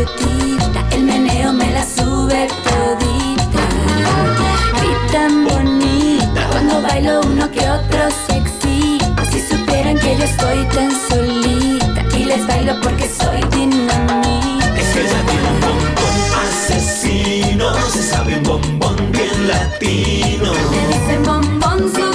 El 0.02 1.04
meneo 1.04 1.54
me 1.54 1.72
la 1.72 1.86
sube 1.86 2.48
todita. 2.64 3.62
Y 4.82 5.12
tan 5.12 5.46
bonita 5.46 6.48
Cuando 6.50 6.82
bailo 6.82 7.22
uno 7.22 7.52
que 7.52 7.60
otro 7.60 8.10
se 8.26 8.38
excita 8.38 9.26
Si 9.26 9.40
supieran 9.42 10.00
que 10.00 10.18
yo 10.18 10.24
estoy 10.24 10.66
tan 10.74 10.92
solita 11.08 12.18
Y 12.18 12.26
les 12.26 12.48
bailo 12.48 12.82
porque 12.82 13.08
soy 13.08 13.42
dinamita. 13.52 14.80
Es 14.80 14.88
que 14.92 15.02
ella 15.02 15.24
tiene 15.28 15.48
un 15.48 15.60
bombón 15.60 16.18
asesino, 16.48 17.72
se 17.92 18.02
sabe 18.02 18.38
un 18.38 18.44
bombón 18.44 19.12
bien 19.12 19.48
latino. 19.48 20.52
Me 20.72 20.88
dicen 20.88 21.24
bombón 21.24 22.11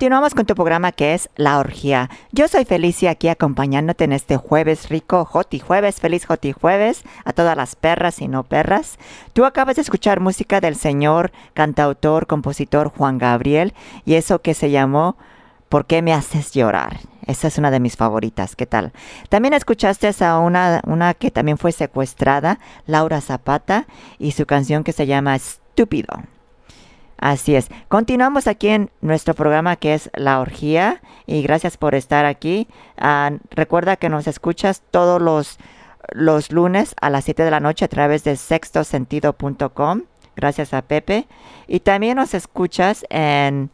continuamos 0.00 0.32
con 0.32 0.46
tu 0.46 0.54
programa 0.54 0.92
que 0.92 1.12
es 1.12 1.28
La 1.36 1.58
Orgía. 1.58 2.08
Yo 2.32 2.48
soy 2.48 2.64
Felicia 2.64 3.10
aquí 3.10 3.28
acompañándote 3.28 4.04
en 4.04 4.14
este 4.14 4.38
jueves 4.38 4.88
rico, 4.88 5.26
Joti 5.26 5.58
Jueves, 5.58 6.00
feliz 6.00 6.24
Joti 6.24 6.52
Jueves, 6.52 7.02
a 7.26 7.34
todas 7.34 7.54
las 7.54 7.76
perras 7.76 8.22
y 8.22 8.26
no 8.26 8.42
perras. 8.44 8.96
Tú 9.34 9.44
acabas 9.44 9.76
de 9.76 9.82
escuchar 9.82 10.20
música 10.20 10.62
del 10.62 10.76
señor 10.76 11.32
cantautor, 11.52 12.26
compositor 12.26 12.88
Juan 12.88 13.18
Gabriel 13.18 13.74
y 14.06 14.14
eso 14.14 14.40
que 14.40 14.54
se 14.54 14.70
llamó 14.70 15.18
¿Por 15.68 15.84
qué 15.84 16.00
me 16.00 16.14
haces 16.14 16.52
llorar? 16.52 17.00
Esa 17.26 17.48
es 17.48 17.58
una 17.58 17.70
de 17.70 17.80
mis 17.80 17.98
favoritas. 17.98 18.56
¿Qué 18.56 18.64
tal? 18.64 18.92
También 19.28 19.52
escuchaste 19.52 20.10
a 20.24 20.38
una, 20.38 20.80
una 20.86 21.12
que 21.12 21.30
también 21.30 21.58
fue 21.58 21.72
secuestrada, 21.72 22.58
Laura 22.86 23.20
Zapata, 23.20 23.86
y 24.18 24.32
su 24.32 24.46
canción 24.46 24.82
que 24.82 24.92
se 24.92 25.06
llama 25.06 25.36
Estúpido. 25.36 26.22
Así 27.20 27.54
es. 27.54 27.68
Continuamos 27.88 28.46
aquí 28.46 28.68
en 28.68 28.90
nuestro 29.02 29.34
programa 29.34 29.76
que 29.76 29.92
es 29.92 30.10
La 30.14 30.40
Orgía 30.40 31.02
y 31.26 31.42
gracias 31.42 31.76
por 31.76 31.94
estar 31.94 32.24
aquí. 32.24 32.66
Ah, 32.96 33.32
recuerda 33.50 33.96
que 33.96 34.08
nos 34.08 34.26
escuchas 34.26 34.82
todos 34.90 35.20
los, 35.20 35.58
los 36.12 36.50
lunes 36.50 36.94
a 36.98 37.10
las 37.10 37.24
7 37.24 37.44
de 37.44 37.50
la 37.50 37.60
noche 37.60 37.84
a 37.84 37.88
través 37.88 38.24
de 38.24 38.36
sextosentido.com. 38.36 40.02
Gracias 40.34 40.72
a 40.72 40.80
Pepe. 40.80 41.28
Y 41.66 41.80
también 41.80 42.16
nos 42.16 42.32
escuchas 42.32 43.04
en, 43.10 43.70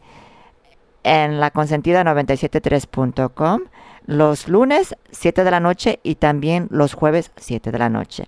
en 1.03 1.39
la 1.39 1.51
consentida 1.51 2.03
973.com 2.03 3.61
los 4.07 4.49
lunes 4.49 4.95
7 5.11 5.45
de 5.45 5.51
la 5.51 5.61
noche 5.61 6.01
y 6.03 6.15
también 6.15 6.67
los 6.69 6.93
jueves 6.93 7.31
7 7.37 7.71
de 7.71 7.79
la 7.79 7.87
noche. 7.87 8.27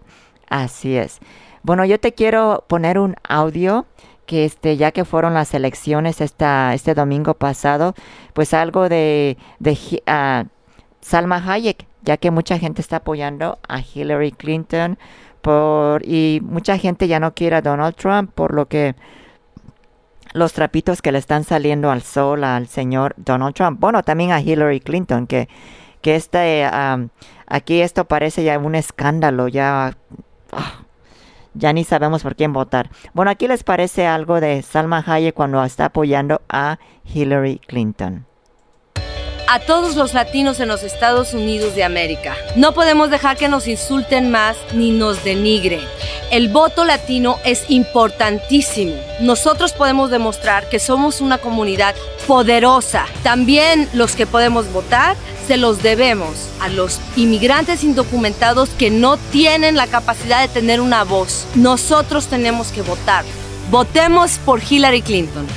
Así 0.49 0.95
es. 0.95 1.19
Bueno, 1.63 1.83
yo 1.83 1.99
te 1.99 2.13
quiero 2.13 2.63
poner 2.67 2.99
un 2.99 3.15
audio 3.27 3.85
que 4.29 4.45
este, 4.45 4.77
ya 4.77 4.91
que 4.91 5.05
fueron 5.05 5.33
las 5.33 5.55
elecciones 5.55 6.21
esta, 6.21 6.75
este 6.75 6.93
domingo 6.93 7.33
pasado, 7.33 7.95
pues 8.33 8.53
algo 8.53 8.87
de, 8.87 9.39
de 9.57 10.03
ah, 10.05 10.45
Salma 11.01 11.43
Hayek, 11.43 11.87
ya 12.03 12.17
que 12.17 12.29
mucha 12.29 12.59
gente 12.59 12.79
está 12.79 12.97
apoyando 12.97 13.57
a 13.67 13.79
Hillary 13.81 14.31
Clinton 14.31 14.99
por, 15.41 16.05
y 16.05 16.41
mucha 16.43 16.77
gente 16.77 17.07
ya 17.07 17.19
no 17.19 17.33
quiere 17.33 17.55
a 17.55 17.63
Donald 17.63 17.95
Trump, 17.95 18.31
por 18.35 18.53
lo 18.53 18.67
que 18.67 18.93
los 20.33 20.53
trapitos 20.53 21.01
que 21.01 21.11
le 21.11 21.17
están 21.17 21.43
saliendo 21.43 21.89
al 21.89 22.03
sol 22.03 22.43
al 22.43 22.67
señor 22.67 23.15
Donald 23.17 23.55
Trump. 23.55 23.79
Bueno, 23.79 24.03
también 24.03 24.31
a 24.31 24.41
Hillary 24.41 24.79
Clinton, 24.79 25.25
que, 25.25 25.49
que 26.01 26.15
este, 26.15 26.65
am, 26.65 27.09
aquí 27.47 27.81
esto 27.81 28.05
parece 28.05 28.43
ya 28.43 28.59
un 28.59 28.75
escándalo, 28.75 29.47
ya, 29.47 29.97
ah, 30.51 30.83
ya 31.53 31.73
ni 31.73 31.83
sabemos 31.83 32.23
por 32.23 32.35
quién 32.35 32.53
votar. 32.53 32.89
Bueno, 33.13 33.31
aquí 33.31 33.47
les 33.47 33.63
parece 33.63 34.07
algo 34.07 34.39
de 34.39 34.61
Salma 34.61 35.03
Hayek 35.05 35.35
cuando 35.35 35.63
está 35.63 35.85
apoyando 35.85 36.41
a 36.49 36.79
Hillary 37.03 37.59
Clinton. 37.59 38.28
A 39.51 39.59
todos 39.59 39.95
los 39.95 40.13
latinos 40.13 40.59
en 40.59 40.67
los 40.67 40.83
Estados 40.83 41.33
Unidos 41.33 41.73
de 41.73 41.83
América. 41.83 42.35
No 42.55 42.71
podemos 42.75 43.09
dejar 43.09 43.35
que 43.35 43.49
nos 43.49 43.67
insulten 43.67 44.29
más 44.29 44.55
ni 44.73 44.91
nos 44.91 45.23
denigren. 45.23 45.81
El 46.29 46.49
voto 46.49 46.85
latino 46.85 47.39
es 47.43 47.65
importantísimo. 47.67 48.93
Nosotros 49.21 49.73
podemos 49.73 50.11
demostrar 50.11 50.69
que 50.69 50.77
somos 50.77 51.19
una 51.19 51.39
comunidad 51.39 51.95
poderosa. 52.27 53.07
También 53.23 53.89
los 53.93 54.15
que 54.15 54.27
podemos 54.27 54.71
votar 54.71 55.15
se 55.47 55.57
los 55.57 55.81
debemos 55.81 56.35
a 56.61 56.69
los 56.69 56.99
inmigrantes 57.15 57.83
indocumentados 57.83 58.69
que 58.69 58.91
no 58.91 59.17
tienen 59.17 59.75
la 59.75 59.87
capacidad 59.87 60.41
de 60.41 60.53
tener 60.53 60.79
una 60.79 61.03
voz. 61.03 61.47
Nosotros 61.55 62.27
tenemos 62.27 62.67
que 62.67 62.83
votar. 62.83 63.25
Votemos 63.71 64.37
por 64.45 64.61
Hillary 64.61 65.01
Clinton. 65.01 65.47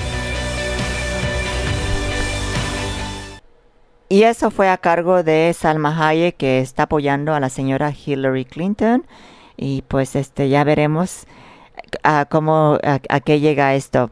Y 4.12 4.24
eso 4.24 4.50
fue 4.50 4.68
a 4.68 4.76
cargo 4.76 5.22
de 5.22 5.50
Salma 5.54 5.96
Hayek, 5.96 6.36
que 6.36 6.60
está 6.60 6.82
apoyando 6.82 7.32
a 7.32 7.40
la 7.40 7.48
señora 7.48 7.90
Hillary 7.90 8.44
Clinton. 8.44 9.06
Y 9.56 9.80
pues 9.88 10.16
este 10.16 10.50
ya 10.50 10.64
veremos 10.64 11.26
a 12.02 12.26
cómo 12.26 12.78
a, 12.82 13.20
qué 13.20 13.40
llega 13.40 13.74
esto. 13.74 14.10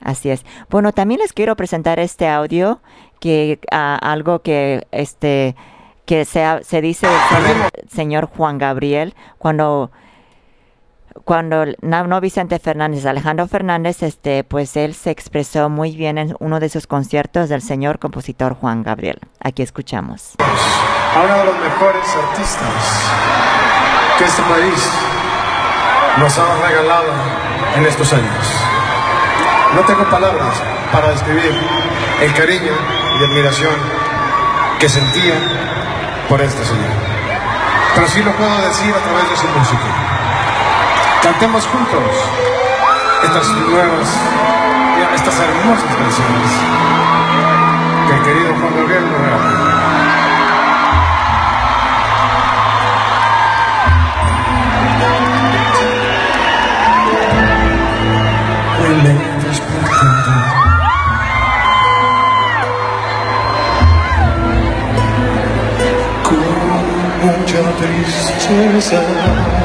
Así 0.00 0.30
es. 0.30 0.44
Bueno, 0.68 0.90
también 0.90 1.20
les 1.20 1.32
quiero 1.32 1.54
presentar 1.54 2.00
este 2.00 2.26
audio 2.26 2.80
que 3.20 3.60
a 3.70 3.94
algo 3.94 4.40
que 4.40 4.88
este 4.90 5.54
que 6.04 6.24
se, 6.24 6.44
se 6.64 6.80
dice 6.80 7.06
señor, 7.06 7.70
señor 7.88 8.26
Juan 8.26 8.58
Gabriel 8.58 9.14
cuando 9.38 9.92
cuando 11.24 11.64
no 11.82 12.20
Vicente 12.20 12.58
Fernández, 12.58 13.06
Alejandro 13.06 13.46
Fernández, 13.46 14.02
este, 14.02 14.44
pues 14.44 14.76
él 14.76 14.94
se 14.94 15.10
expresó 15.10 15.68
muy 15.68 15.96
bien 15.96 16.18
en 16.18 16.36
uno 16.40 16.60
de 16.60 16.68
sus 16.68 16.86
conciertos 16.86 17.48
del 17.48 17.62
señor 17.62 17.98
compositor 17.98 18.54
Juan 18.54 18.82
Gabriel. 18.82 19.18
Aquí 19.40 19.62
escuchamos. 19.62 20.34
a 20.38 21.20
uno 21.20 21.38
de 21.38 21.44
los 21.44 21.58
mejores 21.58 22.06
artistas 22.16 23.08
que 24.18 24.24
este 24.24 24.42
país 24.42 24.90
nos 26.18 26.38
ha 26.38 26.68
regalado 26.68 27.12
en 27.76 27.86
estos 27.86 28.12
años. 28.12 28.46
No 29.74 29.82
tengo 29.82 30.04
palabras 30.10 30.62
para 30.92 31.10
describir 31.10 31.54
el 32.20 32.34
cariño 32.34 32.72
y 33.20 33.24
admiración 33.24 33.74
que 34.78 34.88
sentía 34.88 35.34
por 36.28 36.40
este 36.40 36.64
señor. 36.64 36.90
Pero 37.94 38.08
sí 38.08 38.22
lo 38.22 38.32
puedo 38.32 38.60
decir 38.68 38.94
a 38.94 38.98
través 38.98 39.30
de 39.30 39.36
su 39.36 39.46
música. 39.46 40.37
Cantemos 41.22 41.66
juntos 41.66 42.14
estas 43.22 43.48
nuevas, 43.48 44.08
estas 45.14 45.34
hermosas 45.40 45.94
canciones 45.96 46.52
que 48.06 48.14
el 48.14 48.22
querido 48.22 48.54
Juan 48.54 48.76
Gabriel 48.76 49.04
nos 49.10 49.48
con 67.58 67.74
tristeza. 67.76 69.57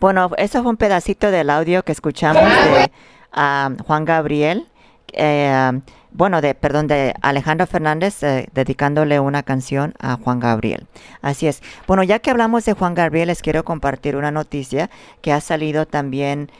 Bueno, 0.00 0.30
eso 0.38 0.62
fue 0.62 0.70
un 0.70 0.76
pedacito 0.78 1.30
del 1.30 1.50
audio 1.50 1.82
que 1.82 1.92
escuchamos 1.92 2.42
de 2.42 2.90
ah, 3.32 3.70
Juan 3.86 4.06
Gabriel. 4.06 4.68
eh, 5.12 5.80
bueno, 6.16 6.40
de, 6.40 6.54
perdón, 6.54 6.86
de 6.86 7.12
Alejandro 7.22 7.66
Fernández 7.66 8.22
eh, 8.22 8.46
dedicándole 8.54 9.18
una 9.18 9.42
canción 9.42 9.94
a 9.98 10.16
Juan 10.16 10.38
Gabriel. 10.38 10.86
Así 11.22 11.48
es. 11.48 11.60
Bueno, 11.88 12.04
ya 12.04 12.20
que 12.20 12.30
hablamos 12.30 12.64
de 12.64 12.72
Juan 12.72 12.94
Gabriel, 12.94 13.26
les 13.26 13.42
quiero 13.42 13.64
compartir 13.64 14.14
una 14.14 14.30
noticia 14.30 14.90
que 15.22 15.32
ha 15.32 15.40
salido 15.40 15.86
también 15.86 16.52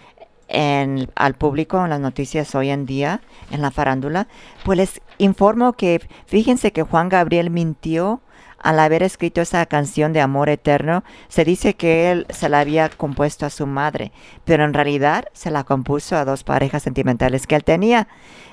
en, 0.48 1.11
al 1.14 1.35
público 1.35 1.83
en 1.83 1.90
las 1.90 2.00
noticias 2.00 2.54
hoy 2.54 2.70
en 2.70 2.87
día, 2.87 3.20
en 3.50 3.62
la 3.62 3.70
farándula. 3.70 4.28
Pues 4.64 4.78
les 4.78 5.00
informo 5.18 5.74
que 5.74 6.00
fíjense 6.26 6.72
que 6.72 6.83
Juan 6.83 7.09
Gabriel 7.09 7.50
mintió 7.50 8.20
al 8.64 8.80
haber 8.80 9.02
escrito 9.02 9.42
esa 9.42 9.66
canción 9.66 10.14
de 10.14 10.22
amor 10.22 10.48
eterno, 10.48 11.04
se 11.28 11.44
dice 11.44 11.74
que 11.74 12.11
él 12.11 12.26
se 12.30 12.48
la 12.48 12.61
había 12.61 12.88
compuesto 12.88 13.44
a 13.44 13.50
su 13.50 13.66
madre, 13.66 14.11
pero 14.46 14.64
en 14.64 14.72
realidad 14.72 15.26
se 15.35 15.50
la 15.50 15.64
compuso 15.64 16.16
a 16.16 16.24
dos 16.24 16.44
parejas 16.44 16.83
sentimentales 16.83 17.46
que 17.46 17.57
él 17.57 17.62
tenía. 17.62 18.09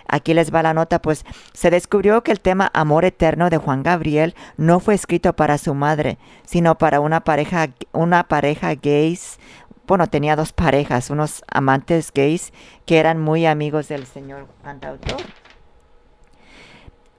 Aquí 0.10 0.34
les 0.34 0.54
va 0.54 0.64
la 0.64 0.74
nota, 0.74 1.02
pues 1.02 1.24
se 1.54 1.70
descubrió 1.70 2.24
que 2.24 2.34
el 2.34 2.42
tema 2.42 2.70
Amor 2.74 3.06
Eterno 3.06 3.50
de 3.50 3.56
Juan 3.56 3.84
Gabriel 3.84 4.36
no 4.58 4.82
fue 4.82 4.96
escrito 4.96 5.32
para 5.32 5.58
su 5.58 5.74
madre, 5.74 6.18
sino 6.44 6.78
para 6.78 7.00
una 7.00 7.22
pareja, 7.22 7.70
una 7.94 8.28
pareja 8.28 8.76
gays. 8.76 9.40
Bueno, 9.92 10.08
tenía 10.08 10.38
dos 10.38 10.54
parejas, 10.54 11.10
unos 11.10 11.44
amantes 11.52 12.14
gays 12.14 12.54
que 12.86 12.98
eran 12.98 13.20
muy 13.20 13.46
amigos 13.46 13.90
del 13.90 14.06
señor 14.06 14.48
cantautor. 14.64 15.18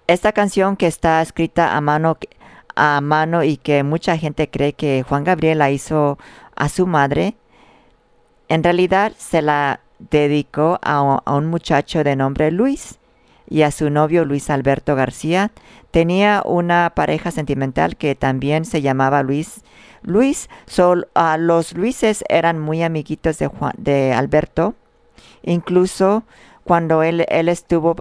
Esta 0.06 0.32
canción 0.32 0.78
que 0.78 0.86
está 0.86 1.20
escrita 1.20 1.76
a 1.76 1.82
mano, 1.82 2.16
a 2.74 3.02
mano 3.02 3.44
y 3.44 3.58
que 3.58 3.82
mucha 3.82 4.16
gente 4.16 4.48
cree 4.48 4.72
que 4.72 5.04
Juan 5.06 5.22
Gabriel 5.22 5.58
la 5.58 5.70
hizo 5.70 6.16
a 6.56 6.70
su 6.70 6.86
madre, 6.86 7.36
en 8.48 8.64
realidad 8.64 9.12
se 9.18 9.42
la 9.42 9.80
dedicó 9.98 10.78
a, 10.80 11.20
a 11.22 11.34
un 11.34 11.48
muchacho 11.48 12.02
de 12.02 12.16
nombre 12.16 12.50
Luis 12.50 12.98
y 13.52 13.64
a 13.64 13.70
su 13.70 13.90
novio 13.90 14.24
Luis 14.24 14.48
Alberto 14.48 14.96
García. 14.96 15.50
Tenía 15.90 16.42
una 16.46 16.90
pareja 16.94 17.30
sentimental 17.30 17.96
que 17.96 18.14
también 18.14 18.64
se 18.64 18.80
llamaba 18.80 19.22
Luis. 19.22 19.62
Luis, 20.02 20.48
ah, 21.14 21.36
los 21.38 21.74
Luises 21.74 22.24
eran 22.30 22.58
muy 22.58 22.82
amiguitos 22.82 23.38
de, 23.38 23.50
de 23.76 24.14
Alberto. 24.14 24.74
Incluso 25.42 26.22
cuando 26.64 27.02
él, 27.02 27.26
él 27.28 27.50
estuvo 27.50 27.94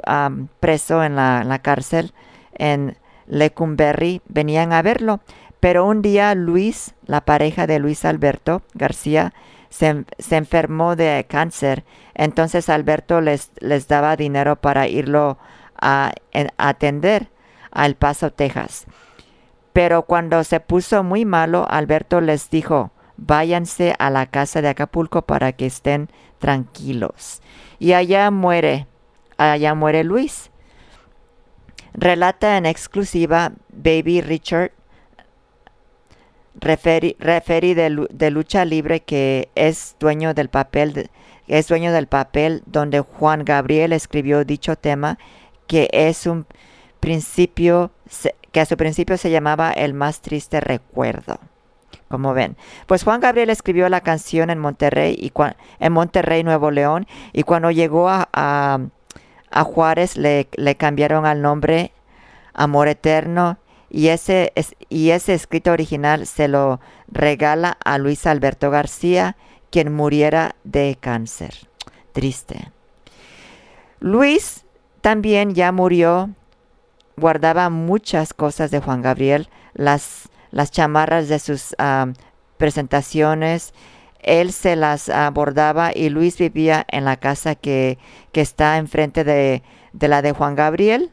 preso 0.62 1.04
en 1.04 1.18
la, 1.18 1.42
en 1.42 1.50
la 1.50 1.60
cárcel 1.60 2.14
en 2.54 2.96
Lecumberri, 3.28 4.22
venían 4.30 4.72
a 4.72 4.82
verlo. 4.82 5.20
Pero 5.60 5.86
un 5.86 6.02
día 6.02 6.34
Luis, 6.34 6.94
la 7.06 7.26
pareja 7.26 7.68
de 7.68 7.80
Luis 7.80 8.06
Alberto 8.06 8.62
García, 8.74 9.34
se, 9.72 10.06
enfermó 10.30 10.96
de 10.96 11.26
cáncer. 11.28 11.84
Entonces 12.14 12.70
Alberto 12.70 13.22
les, 13.22 13.50
les 13.60 13.88
daba 13.88 14.16
dinero 14.16 14.58
para 14.58 14.88
irlo 14.88 15.40
a 15.82 16.14
atender 16.58 17.30
a 17.72 17.88
El 17.88 17.96
Paso, 17.96 18.32
Texas. 18.32 18.86
Pero 19.74 20.04
cuando 20.04 20.44
se 20.44 20.60
puso 20.60 21.04
muy 21.04 21.26
malo, 21.26 21.66
Alberto 21.70 22.22
les 22.22 22.50
dijo, 22.50 22.92
váyanse 23.18 23.96
a 23.98 24.10
la 24.10 24.26
casa 24.26 24.62
de 24.62 24.70
Acapulco 24.70 25.24
para 25.24 25.54
que 25.54 25.66
estén 25.66 26.10
tranquilos. 26.40 27.42
Y 27.80 27.94
allá 27.94 28.30
muere, 28.32 28.88
allá 29.38 29.74
muere 29.74 30.04
Luis. 30.04 30.52
Relata 31.94 32.58
en 32.58 32.66
exclusiva 32.66 33.54
Baby 33.70 34.22
Richard, 34.22 34.72
referi, 36.60 37.16
de, 37.74 37.90
lu- 37.90 38.08
de 38.12 38.32
lucha 38.32 38.66
libre 38.66 39.02
que 39.02 39.50
es 39.56 39.96
dueño 40.00 40.34
del 40.34 40.50
papel, 40.50 41.10
es 41.48 41.68
dueño 41.68 41.92
del 41.92 42.08
papel 42.08 42.64
donde 42.66 43.00
Juan 43.02 43.44
Gabriel 43.46 43.94
escribió 43.94 44.44
dicho 44.46 44.76
tema 44.76 45.18
que 45.68 45.90
es 45.92 46.26
un 46.28 46.46
principio, 47.00 47.92
que 48.52 48.60
a 48.62 48.66
su 48.66 48.78
principio 48.78 49.18
se 49.18 49.32
llamaba 49.32 49.72
El 49.72 49.94
más 49.94 50.22
triste 50.22 50.60
recuerdo. 50.60 51.40
Como 52.10 52.34
ven, 52.34 52.58
pues 52.88 53.04
Juan 53.04 53.22
Gabriel 53.22 53.50
escribió 53.50 53.88
la 53.88 54.02
canción 54.02 54.50
en 54.50 54.60
Monterrey 54.60 55.16
y 55.18 55.32
en 55.80 55.94
Monterrey, 55.94 56.44
Nuevo 56.44 56.70
León, 56.70 57.08
y 57.32 57.44
cuando 57.44 57.72
llegó 57.72 58.10
a, 58.10 58.28
a- 58.34 58.80
a 59.50 59.64
Juárez 59.64 60.18
le, 60.18 60.48
le 60.58 60.76
cambiaron 60.76 61.26
al 61.26 61.42
nombre 61.42 61.92
Amor 62.54 62.88
Eterno 62.90 63.58
y 63.92 64.08
ese, 64.08 64.54
es- 64.56 64.76
y 64.90 65.10
ese 65.12 65.34
escrito 65.34 65.72
original 65.72 66.26
se 66.26 66.48
lo 66.48 66.80
regala 67.10 67.78
a 67.84 67.98
Luis 67.98 68.26
Alberto 68.26 68.72
García, 68.72 69.36
quien 69.70 69.94
muriera 69.94 70.56
de 70.64 70.98
cáncer. 71.00 71.54
Triste. 72.14 72.72
Luis 74.00 74.66
también 75.02 75.54
ya 75.54 75.72
murió, 75.72 76.30
guardaba 77.18 77.70
muchas 77.70 78.34
cosas 78.34 78.72
de 78.72 78.80
Juan 78.80 79.02
Gabriel, 79.02 79.50
las, 79.74 80.30
las 80.52 80.72
chamarras 80.72 81.28
de 81.28 81.40
sus 81.40 81.76
ah, 81.78 82.08
presentaciones, 82.58 83.74
él 84.20 84.52
se 84.54 84.76
las 84.76 85.10
abordaba 85.10 85.92
y 85.94 86.10
Luis 86.10 86.38
vivía 86.38 86.86
en 86.90 87.06
la 87.06 87.18
casa 87.18 87.56
que, 87.56 87.98
que 88.32 88.42
está 88.42 88.78
enfrente 88.78 89.24
de, 89.24 89.64
de 89.94 90.08
la 90.08 90.22
de 90.22 90.32
Juan 90.32 90.56
Gabriel 90.56 91.12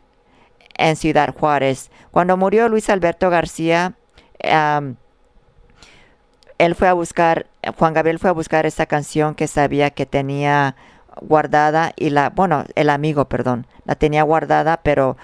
en 0.79 0.97
Ciudad 0.97 1.35
Juárez. 1.35 1.91
Cuando 2.11 2.37
murió 2.37 2.69
Luis 2.69 2.89
Alberto 2.89 3.29
García, 3.29 3.95
él 6.59 6.75
fue 6.75 6.89
a 6.89 6.93
buscar, 6.95 7.47
Juan 7.77 7.93
Gabriel 7.93 8.19
fue 8.19 8.31
a 8.31 8.35
buscar 8.35 8.65
esa 8.65 8.87
canción 8.87 9.35
que 9.35 9.47
sabía 9.47 9.91
que 9.91 10.07
tenía 10.07 10.77
guardada 11.21 11.93
y 11.97 12.11
la, 12.11 12.31
bueno, 12.31 12.65
el 12.75 12.91
amigo, 12.91 13.27
perdón, 13.27 13.67
la 13.85 13.97
tenía 13.97 14.23
guardada, 14.23 14.79
pero 14.83 15.17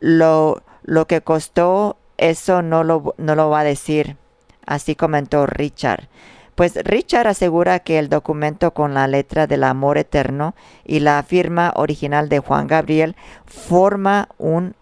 lo, 0.00 0.62
lo 0.82 1.06
que 1.06 1.20
costó, 1.20 1.96
eso 2.16 2.62
no 2.62 2.84
lo, 2.84 3.14
no 3.18 3.34
lo 3.34 3.50
va 3.50 3.60
a 3.60 3.64
decir. 3.64 4.16
Así 4.64 4.94
comentó 4.94 5.46
Richard. 5.46 6.08
Pues 6.54 6.76
Richard 6.84 7.26
asegura 7.26 7.80
que 7.80 7.98
el 7.98 8.08
documento 8.08 8.72
con 8.74 8.94
la 8.94 9.08
letra 9.08 9.46
del 9.46 9.64
amor 9.64 9.98
eterno 9.98 10.54
y 10.84 11.00
la 11.00 11.22
firma 11.22 11.72
original 11.74 12.28
de 12.28 12.38
Juan 12.40 12.66
Gabriel 12.66 13.16
forma 13.46 14.28
un 14.38 14.76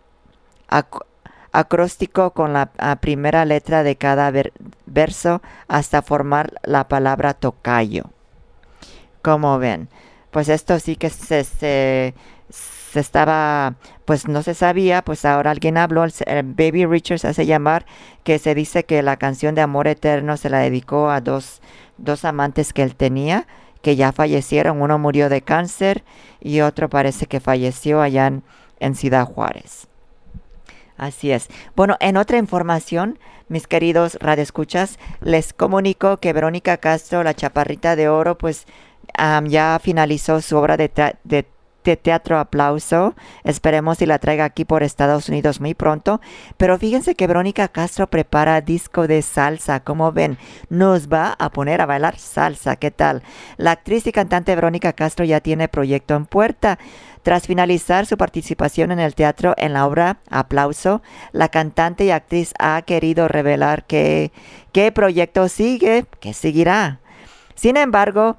ac- 0.71 1.05
acróstico 1.53 2.31
con 2.31 2.53
la 2.53 2.71
primera 3.01 3.45
letra 3.45 3.83
de 3.83 3.97
cada 3.97 4.31
ver- 4.31 4.53
verso 4.87 5.43
hasta 5.69 6.03
formar 6.03 6.53
la 6.65 6.89
palabra 6.89 7.35
tocayo. 7.35 8.05
Como 9.23 9.59
ven, 9.59 9.89
pues 10.31 10.49
esto 10.49 10.79
sí 10.79 10.97
que 10.97 11.11
se, 11.11 11.45
se, 11.45 12.15
estaba, 12.95 13.75
pues 14.05 14.27
no 14.29 14.43
se 14.43 14.55
sabía, 14.55 15.03
pues 15.03 15.25
ahora 15.25 15.51
alguien 15.51 15.77
habló, 15.77 16.05
el, 16.05 16.13
Baby 16.45 16.87
Richards 16.87 17.25
hace 17.25 17.47
llamar, 17.47 17.85
que 18.25 18.39
se 18.39 18.55
dice 18.55 18.85
que 18.85 19.03
la 19.03 19.17
canción 19.17 19.55
de 19.55 19.61
Amor 19.63 19.89
Eterno 19.89 20.37
se 20.37 20.51
la 20.51 20.61
dedicó 20.61 21.11
a 21.11 21.21
dos, 21.21 21.61
dos 21.99 22.25
amantes 22.25 22.73
que 22.73 22.83
él 22.83 22.95
tenía, 22.97 23.47
que 23.83 23.97
ya 23.97 24.13
fallecieron, 24.13 24.81
uno 24.81 24.99
murió 24.99 25.29
de 25.29 25.43
cáncer 25.43 26.05
y 26.41 26.61
otro 26.61 26.89
parece 26.89 27.27
que 27.27 27.41
falleció 27.41 28.01
allá 28.01 28.33
en 28.81 28.95
Ciudad 28.95 29.27
Juárez. 29.27 29.90
Así 31.01 31.33
es. 31.33 31.49
Bueno, 31.75 31.97
en 32.01 32.19
otra 32.19 32.37
información, 32.37 33.19
mis 33.49 33.67
queridos 33.67 34.19
radioescuchas, 34.21 34.99
les 35.23 35.55
comunico 35.55 36.19
que 36.19 36.35
Verónica 36.35 36.77
Castro, 36.77 37.23
la 37.25 37.33
chaparrita 37.33 37.97
de 37.97 38.11
oro, 38.11 38.37
pues 38.37 38.67
am, 39.15 39.47
ya 39.47 39.79
finalizó 39.83 40.43
su 40.43 40.59
obra 40.59 40.77
de- 40.77 40.91
de 41.25 41.47
teatro 41.97 42.39
Aplauso. 42.39 43.15
Esperemos 43.45 43.97
si 43.99 44.05
la 44.07 44.19
traiga 44.19 44.45
aquí 44.45 44.67
por 44.67 44.83
Estados 44.83 45.31
Unidos 45.31 45.61
muy 45.63 45.73
pronto. 45.73 46.21
Pero 46.59 46.77
fíjense 46.79 47.15
que 47.15 47.27
Verónica 47.27 47.69
Castro 47.69 48.07
prepara 48.09 48.61
disco 48.61 49.07
de 49.07 49.23
salsa. 49.23 49.81
Como 49.81 50.13
ven, 50.13 50.37
nos 50.69 51.09
va 51.09 51.35
a 51.39 51.49
poner 51.51 51.81
a 51.81 51.87
bailar 51.87 52.19
salsa. 52.19 52.77
¿Qué 52.77 52.91
tal? 52.91 53.23
La 53.57 53.71
actriz 53.73 54.07
y 54.07 54.13
cantante 54.13 54.55
Verónica 54.55 54.93
Castro 54.93 55.25
ya 55.25 55.41
tiene 55.41 55.69
proyecto 55.69 56.15
en 56.15 56.27
puerta. 56.27 56.79
Tras 57.23 57.47
finalizar 57.47 58.07
su 58.07 58.17
participación 58.17 58.93
en 58.93 58.99
el 58.99 59.15
teatro 59.15 59.55
en 59.59 59.75
la 59.75 59.87
obra 59.87 60.19
Aplauso, 60.31 61.03
la 61.33 61.49
cantante 61.49 62.05
y 62.05 62.11
actriz 62.11 62.55
ha 62.59 62.81
querido 62.83 63.29
revelar 63.29 63.85
que, 63.85 64.33
qué 64.73 64.91
proyecto 64.91 65.49
sigue, 65.49 66.07
que 66.21 66.33
seguirá. 66.33 67.01
Sin 67.55 67.77
embargo, 67.77 68.39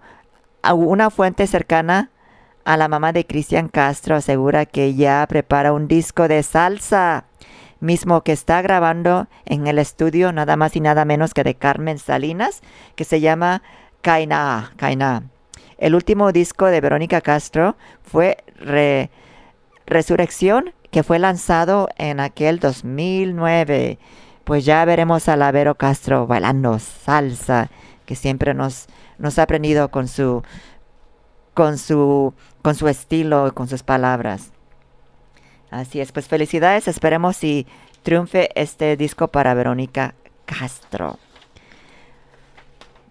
una 0.73 1.11
fuente 1.11 1.45
cercana 1.45 2.09
a 2.65 2.77
la 2.77 2.87
mamá 2.87 3.11
de 3.11 3.25
Cristian 3.25 3.67
Castro 3.67 4.15
asegura 4.15 4.65
que 4.65 4.95
ya 4.95 5.25
prepara 5.27 5.73
un 5.73 5.87
disco 5.87 6.27
de 6.27 6.41
salsa, 6.41 7.25
mismo 7.79 8.23
que 8.23 8.31
está 8.31 8.61
grabando 8.61 9.27
en 9.45 9.67
el 9.67 9.79
estudio 9.79 10.31
nada 10.31 10.55
más 10.55 10.75
y 10.75 10.79
nada 10.79 11.05
menos 11.05 11.33
que 11.33 11.43
de 11.43 11.55
Carmen 11.55 11.99
Salinas, 11.99 12.61
que 12.95 13.03
se 13.03 13.19
llama 13.19 13.61
Caina, 14.01 14.73
Caina. 14.77 15.23
El 15.81 15.95
último 15.95 16.31
disco 16.31 16.67
de 16.67 16.79
Verónica 16.79 17.21
Castro 17.21 17.75
fue 18.03 18.37
Re- 18.59 19.09
Resurrección, 19.87 20.73
que 20.91 21.01
fue 21.01 21.17
lanzado 21.17 21.89
en 21.97 22.19
aquel 22.19 22.59
2009. 22.59 23.97
Pues 24.43 24.63
ya 24.63 24.85
veremos 24.85 25.27
a 25.27 25.35
la 25.35 25.51
Vero 25.51 25.73
Castro 25.73 26.27
bailando 26.27 26.77
salsa, 26.77 27.71
que 28.05 28.15
siempre 28.15 28.53
nos, 28.53 28.89
ha 29.39 29.41
aprendido 29.41 29.89
con 29.89 30.07
su, 30.07 30.43
con 31.55 31.79
su, 31.79 32.35
con 32.61 32.75
su 32.75 32.87
estilo 32.87 33.47
y 33.47 33.51
con 33.51 33.67
sus 33.67 33.81
palabras. 33.81 34.51
Así 35.71 35.99
es, 35.99 36.11
pues 36.11 36.27
felicidades, 36.27 36.87
esperemos 36.87 37.37
si 37.37 37.65
triunfe 38.03 38.49
este 38.53 38.95
disco 38.97 39.29
para 39.29 39.55
Verónica 39.55 40.13
Castro. 40.45 41.17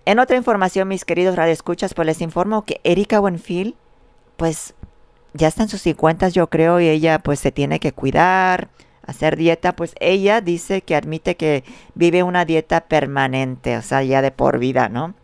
En 0.07 0.19
otra 0.19 0.37
información, 0.37 0.89
mis 0.89 1.05
queridos 1.05 1.37
radioescuchas, 1.37 1.95
pues 1.95 2.07
les 2.07 2.21
informo 2.21 2.65
que 2.65 2.81
Erika 2.85 3.21
Buenfil, 3.21 3.77
pues 4.37 4.75
ya 5.35 5.49
está 5.49 5.65
en 5.65 5.69
sus 5.69 5.83
50 5.83 6.29
yo 6.31 6.49
creo 6.49 6.81
y 6.81 6.89
ella 6.89 7.19
pues 7.19 7.39
se 7.39 7.53
tiene 7.53 7.79
que 7.81 7.93
cuidar, 7.93 8.69
hacer 9.03 9.37
dieta, 9.37 9.77
pues 9.77 9.95
ella 10.01 10.41
dice 10.41 10.83
que 10.83 10.97
admite 10.97 11.37
que 11.37 11.65
vive 11.95 12.23
una 12.23 12.45
dieta 12.45 12.83
permanente, 12.83 13.77
o 13.77 13.83
sea, 13.83 14.03
ya 14.03 14.23
de 14.23 14.31
por 14.31 14.59
vida, 14.59 14.89
¿no? 14.89 15.15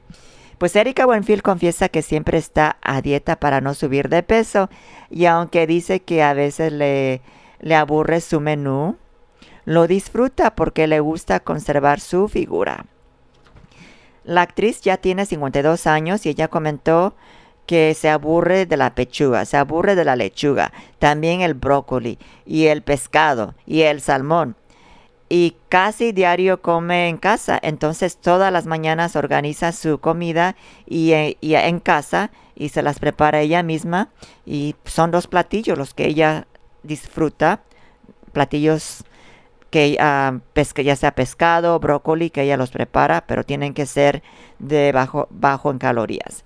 Pues 0.58 0.74
Erika 0.74 1.06
Buenfil 1.06 1.42
confiesa 1.42 1.88
que 1.88 2.02
siempre 2.02 2.38
está 2.38 2.78
a 2.82 3.02
dieta 3.02 3.36
para 3.36 3.60
no 3.60 3.74
subir 3.74 4.08
de 4.08 4.22
peso 4.22 4.70
y 5.10 5.26
aunque 5.26 5.66
dice 5.66 6.00
que 6.00 6.22
a 6.22 6.32
veces 6.34 6.72
le, 6.72 7.20
le 7.60 7.74
aburre 7.74 8.20
su 8.20 8.40
menú, 8.40 8.96
lo 9.64 9.86
disfruta 9.86 10.54
porque 10.54 10.86
le 10.86 11.00
gusta 11.00 11.40
conservar 11.40 12.00
su 12.00 12.28
figura. 12.28 12.86
La 14.26 14.42
actriz 14.42 14.80
ya 14.80 14.96
tiene 14.96 15.24
52 15.24 15.86
años 15.86 16.26
y 16.26 16.30
ella 16.30 16.48
comentó 16.48 17.14
que 17.64 17.94
se 17.94 18.08
aburre 18.08 18.66
de 18.66 18.76
la 18.76 18.94
pechuga, 18.94 19.44
se 19.44 19.56
aburre 19.56 19.94
de 19.94 20.04
la 20.04 20.16
lechuga, 20.16 20.72
también 20.98 21.42
el 21.42 21.54
brócoli 21.54 22.18
y 22.44 22.66
el 22.66 22.82
pescado 22.82 23.54
y 23.66 23.82
el 23.82 24.00
salmón. 24.00 24.56
Y 25.28 25.56
casi 25.68 26.10
diario 26.10 26.60
come 26.60 27.08
en 27.08 27.18
casa, 27.18 27.58
entonces 27.62 28.16
todas 28.16 28.52
las 28.52 28.66
mañanas 28.66 29.14
organiza 29.14 29.70
su 29.70 29.98
comida 29.98 30.56
y, 30.86 31.12
eh, 31.12 31.36
en 31.40 31.78
casa 31.78 32.32
y 32.56 32.70
se 32.70 32.82
las 32.82 32.98
prepara 32.98 33.40
ella 33.40 33.62
misma 33.62 34.08
y 34.44 34.74
son 34.84 35.12
dos 35.12 35.28
platillos 35.28 35.78
los 35.78 35.94
que 35.94 36.06
ella 36.06 36.48
disfruta, 36.82 37.62
platillos 38.32 39.04
que 39.76 40.84
ya 40.84 40.96
sea 40.96 41.14
pescado, 41.14 41.78
brócoli, 41.78 42.30
que 42.30 42.42
ella 42.42 42.56
los 42.56 42.70
prepara, 42.70 43.26
pero 43.26 43.44
tienen 43.44 43.74
que 43.74 43.86
ser 43.86 44.22
de 44.58 44.92
bajo, 44.92 45.28
bajo 45.30 45.70
en 45.70 45.78
calorías. 45.78 46.44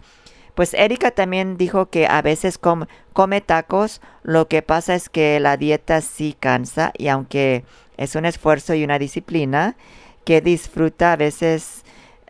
Pues 0.55 0.75
Erika 0.75 1.11
también 1.13 1.57
dijo 1.57 1.87
que 1.87 2.07
a 2.07 2.23
veces 2.23 2.59
com- 2.59 2.87
come 3.13 3.41
tacos, 3.41 4.01
lo 4.23 4.49
que 4.49 4.63
pasa 4.63 4.95
es 4.95 5.09
que 5.09 5.41
la 5.41 5.57
dieta 5.57 6.01
sí 6.01 6.37
cansa 6.39 6.93
y 6.99 7.09
aunque 7.09 7.65
es 7.97 8.15
un 8.15 8.25
esfuerzo 8.25 8.75
y 8.75 8.85
una 8.85 8.99
disciplina, 8.99 9.77
que 10.25 10.41
disfruta 10.41 11.13
a 11.13 11.17
veces 11.17 11.85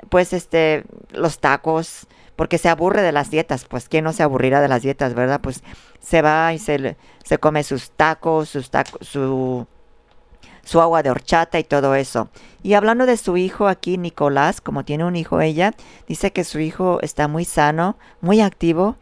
pues 0.09 0.33
este 0.33 0.85
los 1.11 1.41
tacos 1.41 2.07
porque 2.37 2.59
se 2.59 2.69
aburre 2.69 3.03
de 3.03 3.13
las 3.13 3.31
dietas, 3.31 3.65
pues 3.65 3.89
quién 3.89 4.05
no 4.05 4.13
se 4.13 4.23
aburrirá 4.23 4.61
de 4.61 4.69
las 4.69 4.83
dietas, 4.83 5.15
¿verdad? 5.15 5.41
Pues 5.43 5.63
se 6.01 6.23
va 6.23 6.55
y 6.55 6.59
se, 6.59 6.97
se 7.25 7.39
come 7.39 7.63
sus 7.65 7.91
tacos, 7.91 8.49
sus 8.49 8.71
tacos, 8.71 9.07
su 9.07 9.67
su 10.65 10.81
agua 10.81 11.03
de 11.03 11.11
horchata 11.11 11.59
y 11.59 11.65
todo 11.65 11.95
eso. 11.95 12.29
Y 12.63 12.75
hablando 12.75 13.07
de 13.07 13.17
su 13.17 13.37
hijo 13.37 13.69
aquí, 13.69 13.97
Nicolás, 13.99 14.61
como 14.61 14.85
tiene 14.85 15.05
un 15.05 15.17
hijo 15.17 15.41
ella, 15.41 15.73
dice 16.07 16.33
que 16.33 16.45
su 16.45 16.61
hijo 16.61 16.99
está 17.03 17.29
muy 17.29 17.45
sano, 17.45 17.97
muy 18.21 18.41
activo 18.41 18.97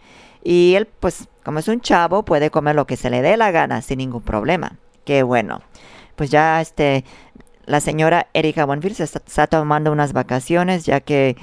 y 0.44 0.74
él, 0.74 0.86
pues, 0.86 1.28
como 1.44 1.58
es 1.58 1.68
un 1.68 1.80
chavo, 1.80 2.24
puede 2.24 2.50
comer 2.50 2.76
lo 2.76 2.86
que 2.86 2.96
se 2.96 3.10
le 3.10 3.22
dé 3.22 3.36
la 3.36 3.50
gana 3.50 3.82
sin 3.82 3.98
ningún 3.98 4.22
problema. 4.22 4.76
Qué 5.04 5.22
bueno. 5.22 5.60
Pues 6.16 6.30
ya 6.30 6.60
este, 6.60 7.04
la 7.64 7.80
señora 7.80 8.26
Erika 8.34 8.64
Bonfil 8.64 8.94
se 8.94 9.04
está, 9.04 9.46
tomando 9.46 9.92
unas 9.92 10.12
vacaciones 10.12 10.84
ya 10.84 11.00
que 11.00 11.36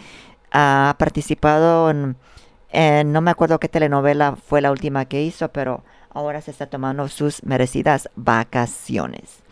ha 0.52 0.96
participado 1.00 1.90
en, 1.90 2.18
en- 2.70 3.12
no 3.12 3.22
me 3.22 3.32
acuerdo 3.32 3.60
qué 3.60 3.68
telenovela 3.70 4.36
fue 4.36 4.62
la 4.62 4.72
última 4.72 5.06
que 5.06 5.24
hizo, 5.24 5.50
pero 5.50 5.84
ahora 6.12 6.42
se 6.42 6.52
está 6.52 6.68
tomando 6.68 7.08
sus 7.10 7.44
merecidas 7.44 8.10
vacaciones. 8.16 9.44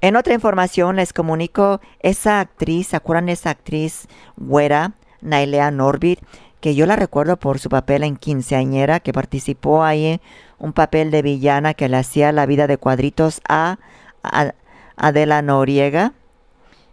En 0.00 0.16
otra 0.16 0.34
información 0.34 0.96
les 0.96 1.12
comunico 1.12 1.80
esa 2.00 2.40
actriz, 2.40 2.88
¿se 2.88 2.96
acuerdan 2.96 3.26
de 3.26 3.32
esa 3.32 3.50
actriz 3.50 4.08
güera, 4.36 4.92
Nailea 5.20 5.70
Norbit? 5.70 6.20
Que 6.60 6.74
yo 6.74 6.86
la 6.86 6.96
recuerdo 6.96 7.38
por 7.38 7.58
su 7.58 7.68
papel 7.68 8.02
en 8.04 8.16
Quinceañera, 8.16 9.00
que 9.00 9.12
participó 9.12 9.82
ahí 9.82 10.06
en 10.06 10.20
un 10.58 10.72
papel 10.72 11.10
de 11.10 11.22
villana 11.22 11.74
que 11.74 11.88
le 11.88 11.96
hacía 11.98 12.32
la 12.32 12.46
vida 12.46 12.66
de 12.66 12.76
cuadritos 12.78 13.40
a, 13.48 13.78
a- 14.22 14.54
Adela 14.96 15.40
Noriega. 15.42 16.12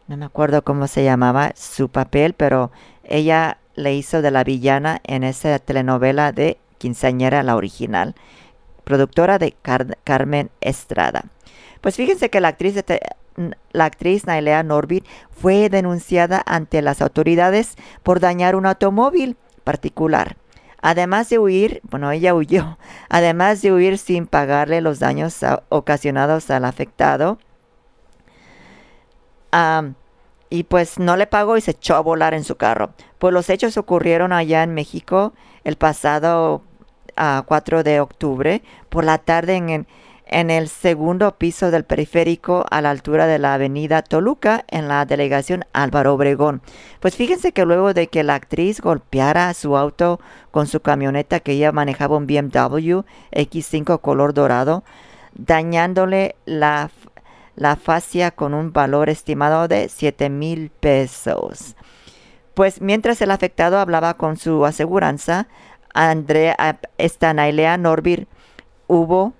No 0.07 0.15
me 0.17 0.25
acuerdo 0.25 0.63
cómo 0.63 0.87
se 0.87 1.03
llamaba 1.03 1.51
su 1.55 1.89
papel, 1.89 2.33
pero 2.33 2.71
ella 3.03 3.57
le 3.75 3.93
hizo 3.93 4.21
de 4.21 4.31
la 4.31 4.43
villana 4.45 5.01
en 5.03 5.23
esa 5.23 5.59
telenovela 5.59 6.31
de 6.31 6.57
Quinceañera, 6.77 7.43
la 7.43 7.55
original, 7.57 8.15
productora 8.87 9.37
de 9.37 9.51
Car- 9.61 9.97
Carmen 10.05 10.49
Estrada. 10.61 11.25
Pues 11.81 11.95
fíjense 11.97 12.29
que 12.29 12.39
la 12.41 12.47
actriz, 12.47 12.73
de 12.73 13.01
la 13.71 13.85
actriz 13.85 14.25
Nailea 14.25 14.63
Norbit 14.63 15.05
fue 15.29 15.69
denunciada 15.69 16.41
ante 16.45 16.81
las 16.81 17.01
autoridades 17.01 17.75
por 18.01 18.19
dañar 18.19 18.55
un 18.55 18.65
automóvil 18.65 19.35
particular. 19.63 20.37
Además 20.81 21.29
de 21.29 21.37
huir, 21.37 21.81
bueno, 21.83 22.09
ella 22.11 22.33
huyó, 22.33 22.77
además 23.09 23.61
de 23.61 23.73
huir 23.73 23.97
sin 23.97 24.25
pagarle 24.25 24.79
los 24.79 24.99
daños 24.99 25.37
ocasionados 25.69 26.49
al 26.49 26.65
afectado, 26.65 27.39
y 30.49 30.63
pues 30.63 30.97
no 30.97 31.17
le 31.17 31.27
pagó 31.27 31.57
y 31.57 31.61
se 31.61 31.71
echó 31.71 31.95
a 31.95 31.99
volar 31.99 32.33
en 32.33 32.43
su 32.43 32.55
carro. 32.55 32.91
Pues 33.17 33.33
los 33.33 33.49
hechos 33.49 33.75
ocurrieron 33.75 34.31
allá 34.31 34.63
en 34.63 34.73
México 34.73 35.33
el 35.63 35.75
pasado 35.75 36.61
ah, 37.17 37.43
4 37.45 37.83
de 37.83 37.99
octubre 37.99 38.61
por 38.89 39.03
la 39.03 39.17
tarde 39.17 39.55
en, 39.55 39.69
en- 39.69 40.49
el 40.51 40.67
segundo 40.67 41.37
piso 41.37 41.71
del 41.71 41.83
periférico 41.85 42.65
a 42.69 42.81
la 42.81 42.89
altura 42.91 43.27
de 43.27 43.39
la 43.39 43.53
avenida 43.53 44.01
Toluca 44.01 44.65
en 44.69 44.87
la 44.87 45.05
delegación 45.05 45.65
Álvaro 45.73 46.13
Obregón. 46.13 46.61
Pues 46.99 47.15
fíjense 47.15 47.51
que 47.53 47.65
luego 47.65 47.93
de 47.93 48.07
que 48.07 48.23
la 48.23 48.35
actriz 48.35 48.81
golpeara 48.81 49.53
su 49.53 49.77
auto 49.77 50.19
con 50.51 50.67
su 50.67 50.81
camioneta 50.81 51.39
que 51.39 51.53
ella 51.53 51.71
manejaba 51.71 52.17
un 52.17 52.27
BMW 52.27 53.01
X5 53.31 54.01
color 54.01 54.33
dorado, 54.33 54.83
dañándole 55.33 56.35
la, 56.45 56.91
la 57.55 57.75
fascia 57.75 58.31
con 58.31 58.53
un 58.53 58.73
valor 58.73 59.09
estimado 59.09 59.67
de 59.67 59.87
7 59.89 60.29
mil 60.29 60.69
pesos. 60.71 61.75
Pues 62.53 62.81
mientras 62.81 63.21
el 63.21 63.31
afectado 63.31 63.77
hablaba 63.79 64.15
con 64.15 64.35
su 64.37 64.65
aseguranza, 64.65 65.47
Andrea, 65.93 66.79
esta 66.97 67.33
Nailea 67.33 67.77
Norbir 67.77 68.27
hubo, 68.87 69.33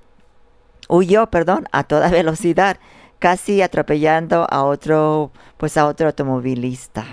huyó, 0.87 1.27
perdón, 1.27 1.67
a 1.71 1.83
toda 1.83 2.09
velocidad, 2.11 2.77
casi 3.19 3.61
atropellando 3.61 4.47
a 4.49 4.63
otro, 4.63 5.31
pues 5.57 5.77
a 5.77 5.87
otro 5.87 6.07
automovilista. 6.07 7.05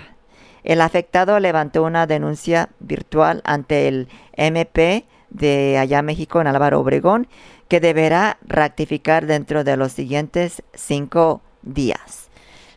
El 0.63 0.81
afectado 0.81 1.39
levantó 1.39 1.83
una 1.83 2.07
denuncia 2.07 2.69
virtual 2.79 3.41
ante 3.45 3.87
el 3.87 4.07
MP 4.33 5.05
de 5.29 5.77
allá 5.77 6.01
México 6.01 6.41
en 6.41 6.47
Álvaro 6.47 6.79
Obregón 6.79 7.27
que 7.67 7.79
deberá 7.79 8.37
rectificar 8.43 9.25
dentro 9.25 9.63
de 9.63 9.77
los 9.77 9.91
siguientes 9.91 10.63
cinco 10.73 11.41
días. 11.61 12.29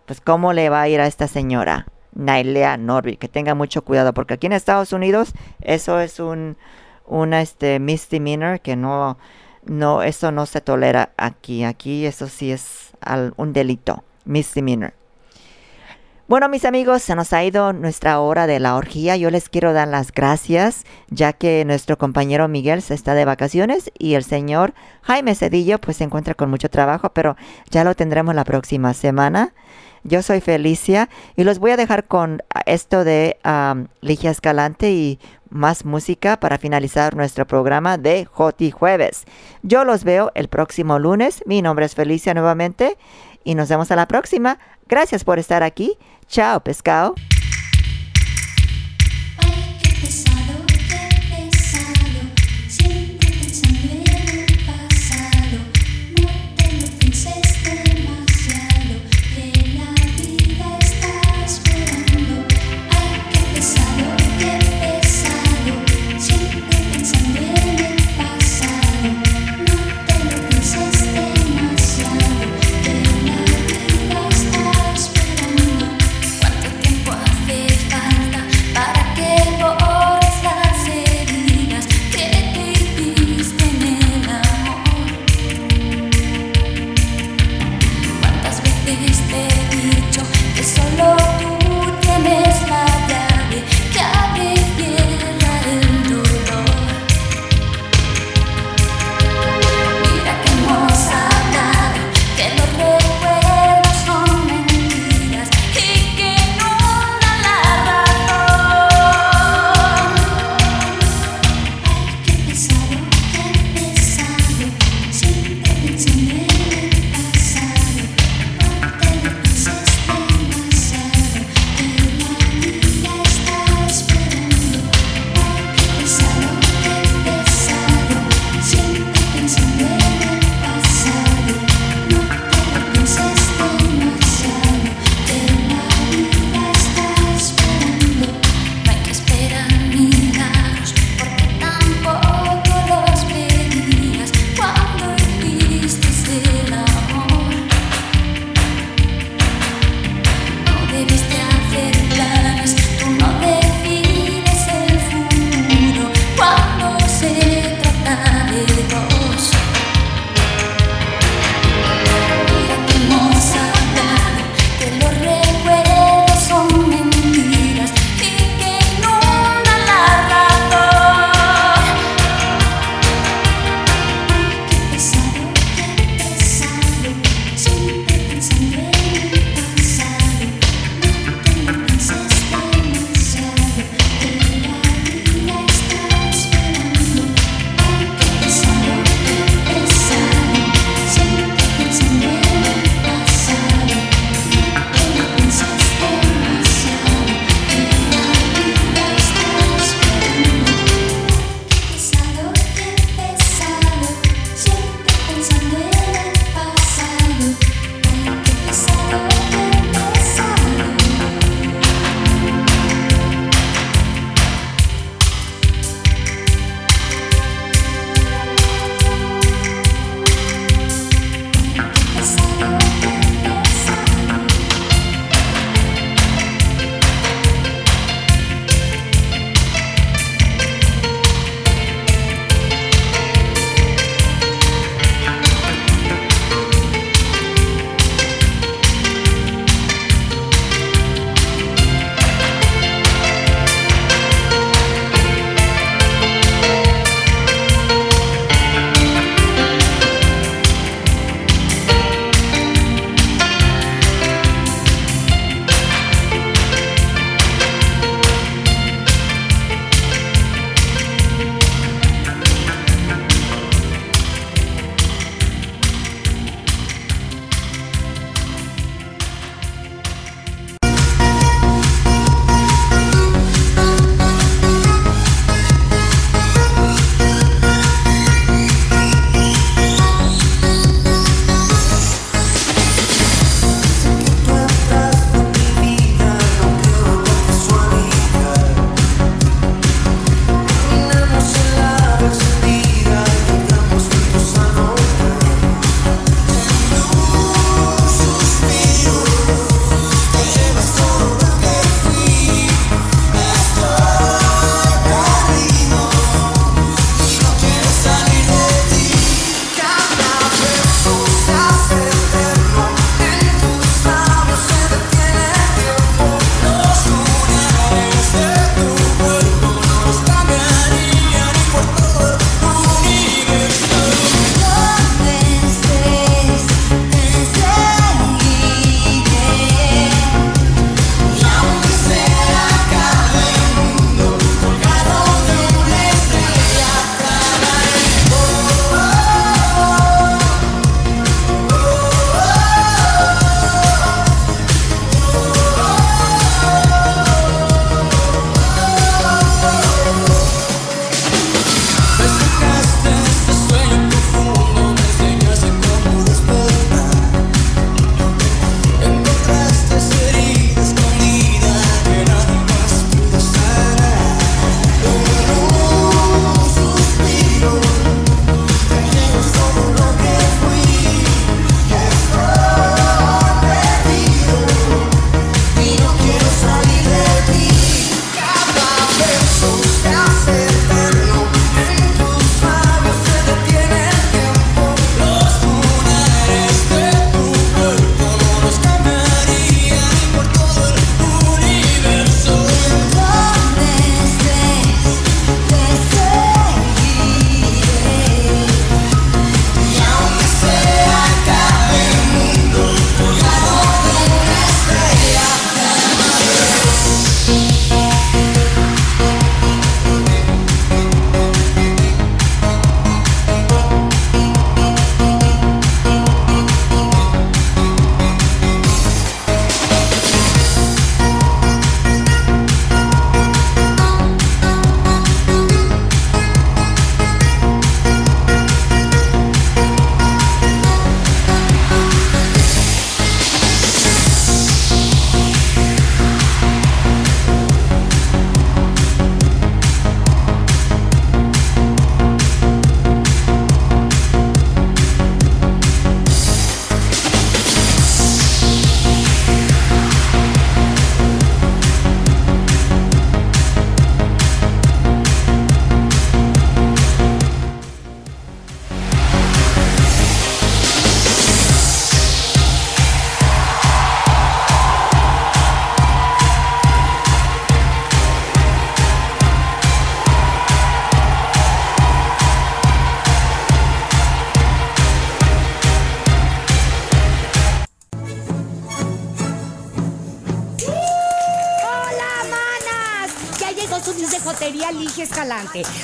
Pues 0.06 0.20
cómo 0.20 0.52
le 0.52 0.70
va 0.70 0.82
a 0.82 0.88
ir 0.88 1.00
a 1.00 1.06
esta 1.06 1.28
señora, 1.28 1.86
Nailea 2.18 2.76
Norby, 2.76 3.16
que 3.16 3.28
tenga 3.28 3.54
mucho 3.54 3.82
cuidado, 3.82 4.12
porque 4.12 4.34
aquí 4.34 4.46
en 4.46 4.52
Estados 4.52 4.92
Unidos 4.92 5.32
eso 5.62 6.00
es 6.00 6.20
un 6.20 6.56
una 7.06 7.40
este 7.40 7.78
misdemeanor 7.78 8.60
que 8.60 8.76
no 8.76 9.16
no 9.64 10.02
eso 10.02 10.32
no 10.32 10.44
se 10.44 10.60
tolera 10.60 11.12
aquí. 11.16 11.64
Aquí 11.64 12.04
eso 12.06 12.26
sí 12.28 12.50
es 12.52 12.92
un 13.36 13.52
delito, 13.52 14.04
misdemeanor. 14.24 14.97
Bueno, 16.28 16.50
mis 16.50 16.66
amigos, 16.66 17.00
se 17.00 17.14
nos 17.14 17.32
ha 17.32 17.42
ido 17.42 17.72
nuestra 17.72 18.20
hora 18.20 18.46
de 18.46 18.60
la 18.60 18.76
orgía. 18.76 19.16
Yo 19.16 19.30
les 19.30 19.48
quiero 19.48 19.72
dar 19.72 19.88
las 19.88 20.12
gracias, 20.12 20.84
ya 21.08 21.32
que 21.32 21.64
nuestro 21.64 21.96
compañero 21.96 22.48
Miguel 22.48 22.82
se 22.82 22.92
está 22.92 23.14
de 23.14 23.24
vacaciones 23.24 23.90
y 23.98 24.12
el 24.12 24.24
señor 24.24 24.74
Jaime 25.00 25.34
Cedillo 25.34 25.78
pues 25.78 25.96
se 25.96 26.04
encuentra 26.04 26.34
con 26.34 26.50
mucho 26.50 26.68
trabajo, 26.68 27.14
pero 27.14 27.34
ya 27.70 27.82
lo 27.82 27.94
tendremos 27.94 28.34
la 28.34 28.44
próxima 28.44 28.92
semana. 28.92 29.54
Yo 30.04 30.20
soy 30.20 30.42
Felicia 30.42 31.08
y 31.34 31.44
los 31.44 31.60
voy 31.60 31.70
a 31.70 31.78
dejar 31.78 32.04
con 32.04 32.42
ah, 32.54 32.60
esto 32.66 33.04
de 33.04 33.38
Ligia 34.02 34.30
Escalante 34.30 34.90
y 34.90 35.18
más 35.48 35.86
música 35.86 36.38
para 36.38 36.58
finalizar 36.58 37.16
nuestro 37.16 37.46
programa 37.46 37.96
de 37.96 38.26
Joti 38.26 38.70
Jueves. 38.70 39.24
Yo 39.62 39.82
los 39.84 40.04
veo 40.04 40.30
el 40.34 40.48
próximo 40.48 40.98
lunes. 40.98 41.42
Mi 41.46 41.62
nombre 41.62 41.86
es 41.86 41.94
Felicia 41.94 42.34
nuevamente 42.34 42.98
y 43.44 43.54
nos 43.54 43.70
vemos 43.70 43.90
a 43.90 43.96
la 43.96 44.06
próxima. 44.06 44.58
Gracias 44.88 45.24
por 45.24 45.38
estar 45.38 45.62
aquí. 45.62 45.96
Chao, 46.28 46.60
pescado. 46.60 47.14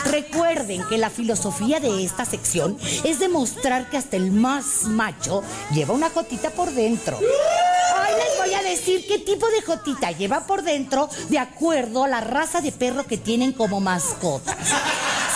Recuerden 0.04 0.84
que 0.88 0.98
la 0.98 1.10
filosofía 1.10 1.80
de 1.80 2.04
esta 2.04 2.24
sección 2.24 2.76
es 3.04 3.18
demostrar 3.18 3.90
que 3.90 3.96
hasta 3.96 4.16
el 4.16 4.30
más 4.30 4.84
macho 4.84 5.42
lleva 5.72 5.94
una 5.94 6.10
jotita 6.10 6.50
por 6.50 6.70
dentro. 6.70 7.18
Hoy 7.18 8.14
les 8.16 8.38
voy 8.38 8.54
a 8.54 8.62
decir 8.62 9.06
qué 9.06 9.18
tipo 9.18 9.46
de 9.48 9.62
jotita 9.62 10.10
lleva 10.12 10.46
por 10.46 10.62
dentro 10.62 11.08
de 11.28 11.38
acuerdo 11.38 12.04
a 12.04 12.08
la 12.08 12.20
raza 12.20 12.60
de 12.60 12.72
perro 12.72 13.06
que 13.06 13.16
tienen 13.16 13.52
como 13.52 13.80
mascota. 13.80 14.56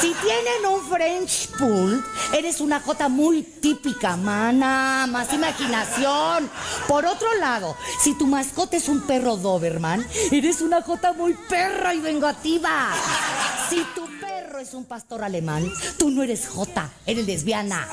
Si 0.00 0.14
tienen 0.14 0.64
un 0.72 0.80
French 0.88 1.48
Pool, 1.58 2.04
eres 2.32 2.60
una 2.60 2.78
jota 2.78 3.08
muy 3.08 3.42
típica, 3.42 4.16
mana. 4.16 5.06
Más 5.08 5.32
imaginación. 5.32 6.48
Por 6.86 7.04
otro 7.04 7.34
lado, 7.34 7.76
si 8.00 8.16
tu 8.16 8.26
mascota 8.26 8.76
es 8.76 8.88
un 8.88 9.00
perro 9.00 9.36
Doberman, 9.36 10.06
eres 10.30 10.60
una 10.60 10.82
jota 10.82 11.12
muy 11.14 11.34
perra 11.34 11.94
y 11.94 12.00
vengativa. 12.00 12.92
Si 13.68 13.84
tu 13.94 14.17
perro 14.58 14.68
es 14.68 14.74
un 14.74 14.84
pastor 14.84 15.22
alemán, 15.22 15.70
tú 15.98 16.10
no 16.10 16.22
eres 16.22 16.48
Jota, 16.48 16.90
eres 17.06 17.26
lesbiana. 17.26 17.86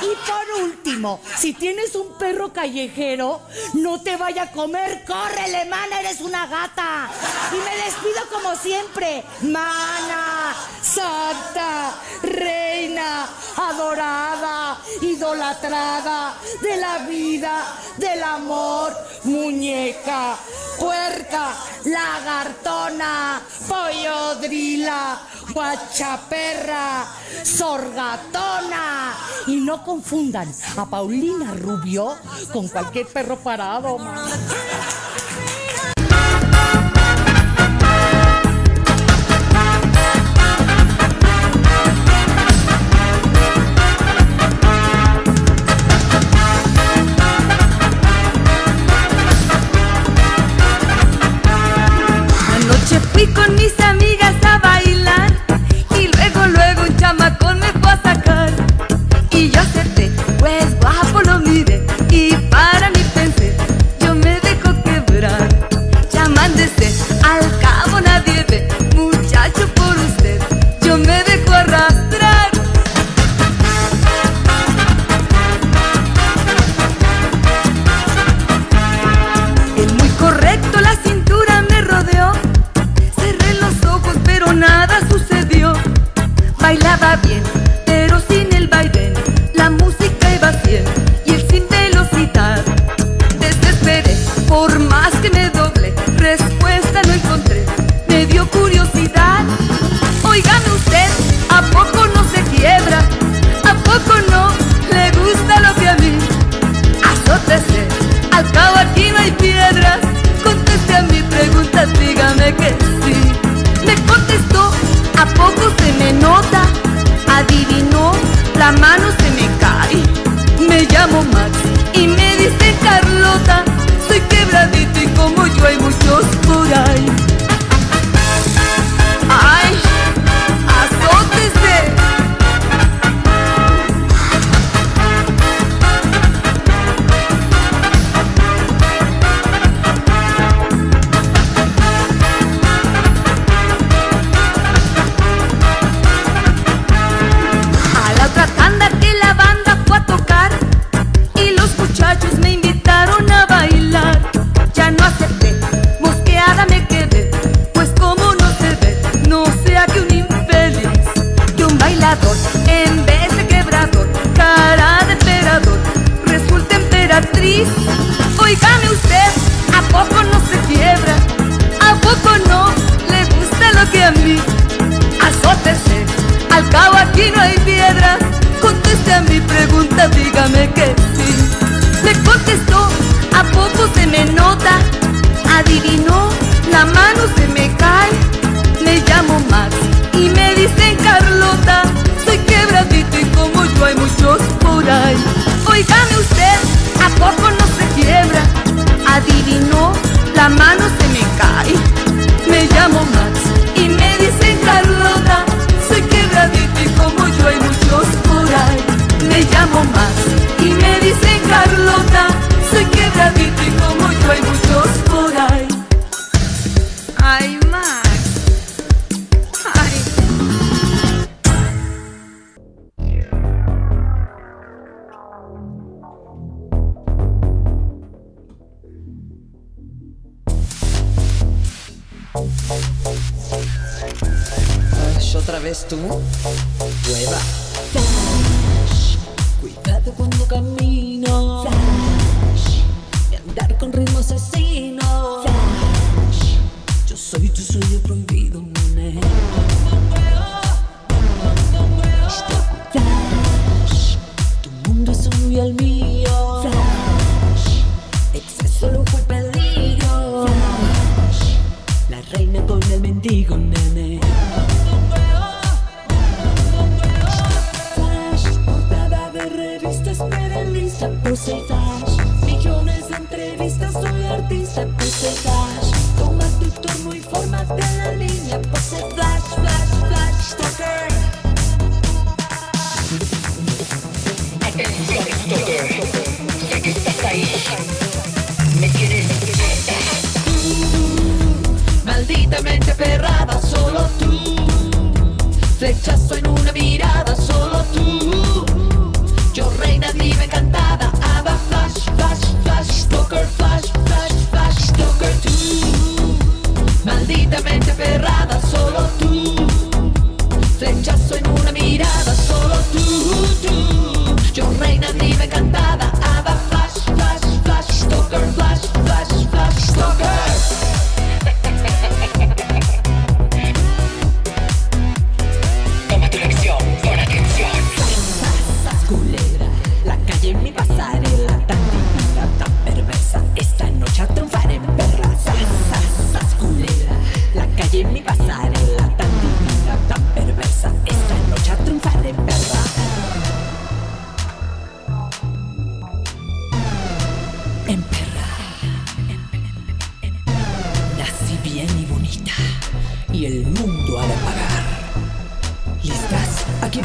Y 0.00 0.30
por 0.30 0.64
último, 0.64 1.20
si 1.36 1.52
tienes 1.52 1.94
un 1.94 2.16
perro 2.18 2.52
callejero, 2.52 3.42
no 3.74 4.00
te 4.00 4.16
vaya 4.16 4.44
a 4.44 4.52
comer, 4.52 5.04
corre, 5.06 5.64
mana, 5.66 6.00
eres 6.00 6.20
una 6.20 6.46
gata. 6.46 7.10
Y 7.52 7.56
me 7.56 7.84
despido 7.84 8.28
como 8.32 8.56
siempre, 8.56 9.22
mana, 9.42 10.54
santa, 10.82 11.94
reina, 12.22 13.28
adorada, 13.56 14.78
idolatrada, 15.02 16.34
de 16.62 16.76
la 16.76 16.98
vida, 16.98 17.64
del 17.98 18.22
amor, 18.22 18.96
muñeca, 19.24 20.36
puerca, 20.78 21.54
lagartona, 21.84 23.42
pollodrila, 23.68 25.20
guachita 25.52 25.97
chaperra, 25.98 27.06
sorgatona. 27.42 29.16
Y 29.48 29.56
no 29.56 29.82
confundan 29.82 30.52
a 30.76 30.86
Paulina 30.86 31.54
Rubio 31.54 32.16
con 32.52 32.68
cualquier 32.68 33.08
perro 33.08 33.36
parado. 33.36 33.98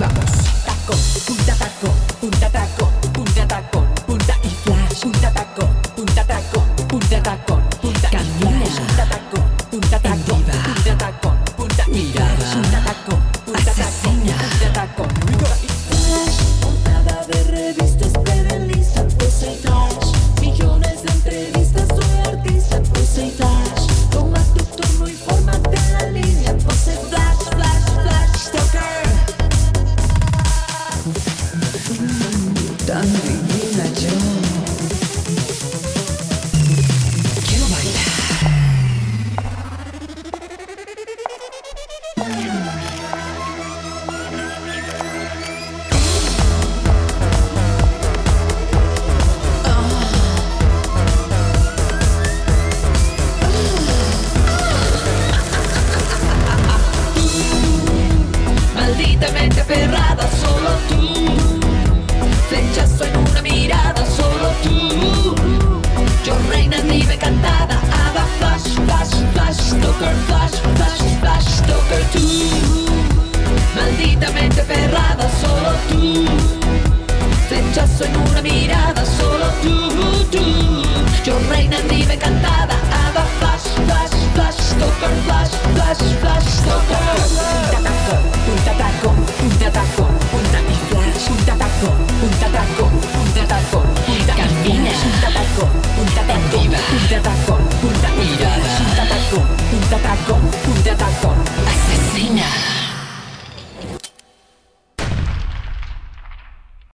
Vamos. 0.04 0.32
Taco, 0.66 0.94
punta 1.26 1.56
taco, 1.56 1.93